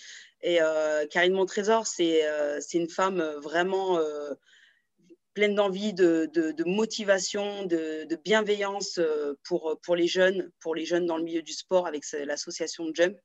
[0.43, 4.33] Et euh, Karine Montrésor, c'est euh, une femme vraiment euh,
[5.33, 8.99] pleine d'envie, de, de, motivation, de, bienveillance
[9.43, 13.17] pour, pour les jeunes, pour les jeunes dans le milieu du sport avec l'association Jump.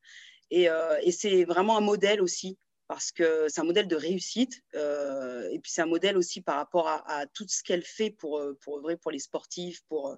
[0.51, 0.69] Et
[1.11, 2.59] c'est vraiment un modèle aussi
[2.89, 6.57] parce que c'est un modèle de réussite euh, et puis c'est un modèle aussi par
[6.57, 9.83] rapport à, tout ce qu'elle fait pour, pour œuvrer pour les sportifs.
[9.89, 10.17] Pour,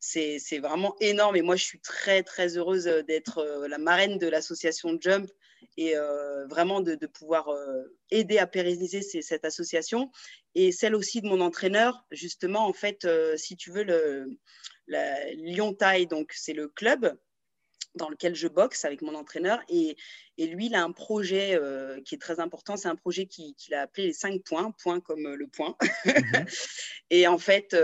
[0.00, 4.26] c'est, c'est vraiment énorme et moi je suis très très heureuse d'être la marraine de
[4.26, 5.30] l'association Jump
[5.76, 10.10] et euh, vraiment de, pouvoir euh, aider à pérenniser cette association
[10.54, 14.38] et celle aussi de mon entraîneur justement en fait euh, si tu veux le
[15.34, 17.16] Lyon Taille donc c'est le club
[17.94, 19.60] dans lequel je boxe avec mon entraîneur.
[19.68, 19.96] Et,
[20.38, 21.58] et lui, il a un projet
[22.04, 22.76] qui est très important.
[22.76, 25.76] C'est un projet qu'il a appelé les cinq points, points comme le point.
[26.04, 26.46] Mhm.
[27.10, 27.76] et en fait,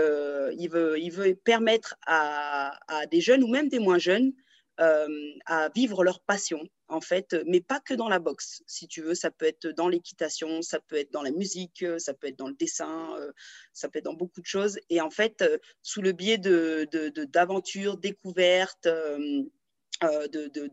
[0.57, 4.33] il, veut, il veut permettre à, à, des jeunes ou même des moins jeunes
[4.77, 9.13] à vivre leur passion en fait, mais pas que dans la boxe, si tu veux.
[9.13, 12.47] Ça peut être dans l'équitation, ça peut être dans la musique, ça peut être dans
[12.47, 13.31] le dessin, euh,
[13.73, 14.79] ça peut être dans beaucoup de choses.
[14.89, 19.43] Et en fait, euh, sous le biais d'aventures, de, découvertes, euh,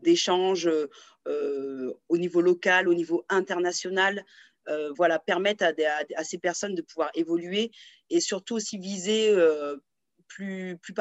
[0.01, 0.69] d'échanges
[1.25, 4.25] au niveau local, au niveau international,
[4.95, 7.71] voilà, permettent à, ces personnes de pouvoir évoluer
[8.09, 9.33] et surtout aussi viser
[10.27, 10.93] plus, plus,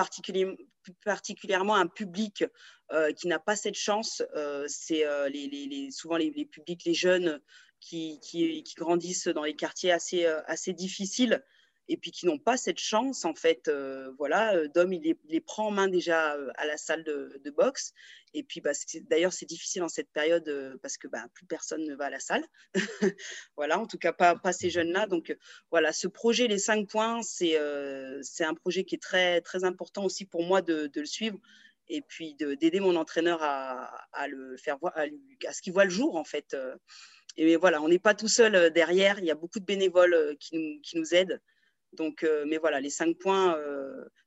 [1.04, 2.44] particulièrement un public
[2.92, 4.22] euh, qui n'a pas cette chance.
[4.34, 7.40] Euh, c'est euh, les, les, souvent les, publics, les jeunes
[7.80, 11.44] qui, qui, qui, grandissent dans les quartiers assez, assez difficiles
[11.88, 13.70] et puis qui n'ont pas cette chance, en fait,
[14.18, 17.92] voilà, Dom, il les, prend en main déjà à la salle de, boxe.
[18.34, 18.72] Et puis, bah,
[19.08, 22.20] d'ailleurs, c'est difficile en cette période parce que bah, plus personne ne va à la
[22.20, 22.44] salle.
[23.56, 25.06] voilà, en tout cas, pas, ces jeunes-là.
[25.06, 25.36] Donc,
[25.70, 30.24] voilà, ce projet, les cinq points, c'est un projet qui est très, très important aussi
[30.24, 31.38] pour moi de, le suivre
[31.88, 35.06] et puis d'aider mon entraîneur à, le faire voir, à,
[35.52, 36.56] ce qu'il voit le jour, en fait.
[37.36, 39.20] Et voilà, on n'est pas tout seul derrière.
[39.20, 41.40] Il y a beaucoup de bénévoles qui nous aident
[41.92, 43.56] Donc, euh, mais voilà, les cinq points,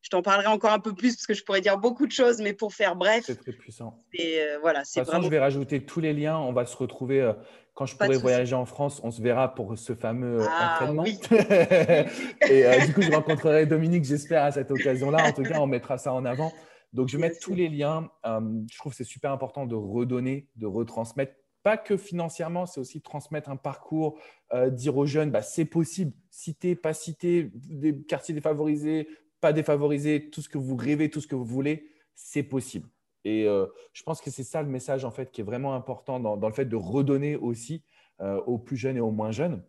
[0.01, 2.39] je t'en parlerai encore un peu plus parce que je pourrais dire beaucoup de choses,
[2.39, 3.24] mais pour faire bref.
[3.26, 4.03] C'est très puissant.
[4.14, 5.24] Et voilà, c'est vraiment.
[5.24, 6.38] Je vais rajouter tous les liens.
[6.38, 7.32] On va se retrouver
[7.74, 9.01] quand je pourrai voyager en France.
[9.03, 11.05] On se verra pour ce fameux ah, entraînement.
[12.49, 15.28] et du coup, je rencontrerai Dominique, j'espère, à cette occasion-là.
[15.28, 16.51] En tout cas, on mettra ça en avant.
[16.93, 18.10] Donc, je vais mettre tous les liens.
[18.26, 21.34] je trouve que c'est super important de redonner, de retransmettre
[21.64, 24.18] pas que financièrement, c'est aussi transmettre un parcours,
[24.53, 29.07] euh, dire aux jeunes, bah, c'est possible, citer, pas citer, des quartiers défavorisés,
[29.41, 32.88] pas défavorisés, tout ce que vous rêvez, tout ce que vous voulez, c'est possible.
[33.26, 36.20] Et euh, je pense que c'est ça le message en fait qui est vraiment important
[36.20, 37.84] dans, le fait de redonner aussi
[38.22, 39.64] euh, aux plus jeunes et aux moins jeunes.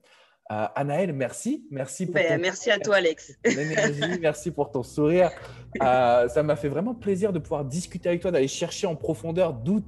[0.53, 1.69] Anaël, merci.
[1.71, 3.39] Merci, pour ben, merci à toi, Alex.
[4.21, 5.31] merci pour ton sourire.
[5.79, 9.81] ça m'a fait vraiment plaisir de pouvoir discuter avec toi, d'aller chercher en profondeur d'où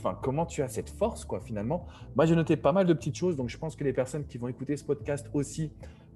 [0.00, 1.86] enfin, comment tu as cette force, quoi, finalement?
[2.16, 4.38] Moi, j'ai noté pas mal de petites choses, donc je pense que les personnes qui
[4.38, 5.72] vont écouter ce podcast aussi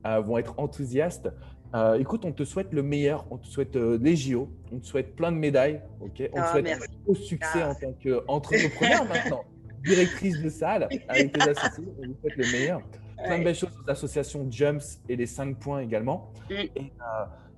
[0.06, 1.30] euh, vont être enthousiastes.
[1.74, 4.86] Euh, écoute, on te souhaite le meilleur, on te souhaite euh, les JO, on te
[4.86, 6.30] souhaite plein de médailles, ok?
[6.32, 7.70] On te ah, souhaite un gros succès ah.
[7.70, 9.44] en tant qu'entrepreneur maintenant,
[9.84, 12.80] directrice de salle avec tes associés, on vous souhaite le meilleur.
[13.16, 16.32] Plein de belles choses aux associations Jumps et les 5 points également.
[16.48, 16.54] Mm.
[16.54, 16.92] Et,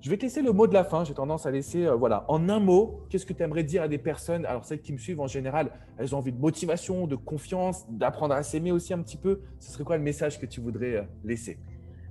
[0.01, 1.03] je vais te laisser le mot de la fin.
[1.03, 3.87] J'ai tendance à laisser, euh, voilà, en un mot, qu'est-ce que tu aimerais dire à
[3.87, 4.45] des personnes?
[4.45, 8.35] Alors, celles qui me suivent en général, elles ont envie de motivation, de confiance, d'apprendre
[8.35, 9.41] à s'aimer aussi un petit peu.
[9.59, 11.57] Ce serait quoi le message que tu voudrais euh, laisser?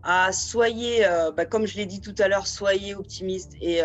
[0.02, 3.82] Ah, soyez, euh, bah, comme je l'ai dit tout à l'heure, soyez optimiste et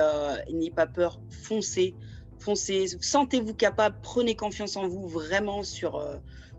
[0.51, 1.95] n'ayez pas peur, foncez,
[2.37, 6.05] foncez, sentez-vous capable, prenez confiance en vous vraiment sur,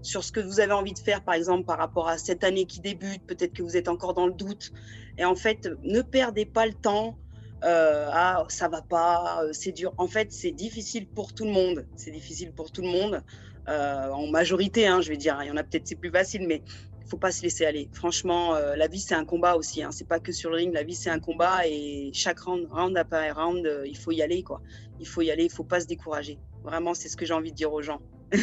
[0.00, 2.64] sur ce que vous avez envie de faire, par exemple, par rapport à cette année
[2.64, 4.72] qui débute, peut-être que vous êtes encore dans le doute.
[5.16, 7.16] Et en fait, ne perdez pas le temps,
[7.64, 9.94] euh, ah ça va pas, euh, c'est dur.
[9.98, 11.86] En fait, c'est difficile pour tout le monde.
[11.96, 13.22] C'est difficile pour tout le monde.
[13.68, 15.38] Euh, en majorité, hein, je vais dire.
[15.42, 16.62] Il y en a peut-être c'est plus facile, mais
[17.04, 17.88] il faut pas se laisser aller.
[17.92, 19.82] Franchement, la vie c'est un combat aussi.
[19.82, 19.90] Hein.
[19.92, 20.72] C'est pas que sur le ring.
[20.72, 24.42] La vie c'est un combat et chaque round, round après round, il faut y aller
[24.42, 24.60] quoi.
[24.98, 25.44] Il faut y aller.
[25.44, 26.38] Il faut pas se décourager.
[26.64, 28.00] Vraiment, c'est ce que j'ai envie de dire aux gens.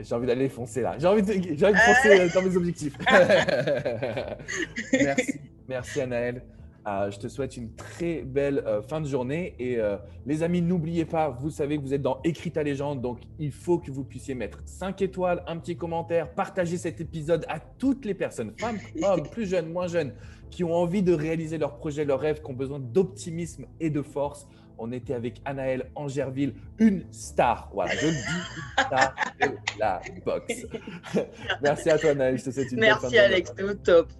[0.00, 0.94] J'ai envie d'aller foncer là.
[0.96, 2.96] J'ai envie de, envie de foncer dans mes objectifs.
[4.92, 6.40] merci, merci Anaël.
[6.88, 9.54] Euh, je te souhaite une très belle euh, fin de journée.
[9.58, 13.00] Et euh, les amis, n'oubliez pas, vous savez que vous êtes dans Écrit ta légende,
[13.00, 17.44] donc il faut que vous puissiez mettre 5 étoiles, un petit commentaire, partager cet épisode
[17.48, 20.14] à toutes les personnes, femmes, hommes, plus jeunes, moins jeunes,
[20.50, 24.00] qui ont envie de réaliser leurs projets, leurs rêves, qui ont besoin d'optimisme et de
[24.00, 24.46] force.
[24.78, 27.70] On était avec Anaëlle Angerville, une star.
[27.72, 30.66] Voilà, je le dis, une star de la boxe.
[31.62, 32.38] Merci à toi, Anaëlle.
[32.38, 33.50] Je te souhaite une Merci, Alex.
[33.50, 34.12] C'était au top.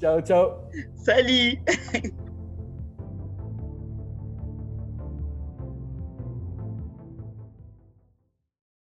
[0.00, 0.50] ciao, ciao.
[0.96, 1.58] Salut.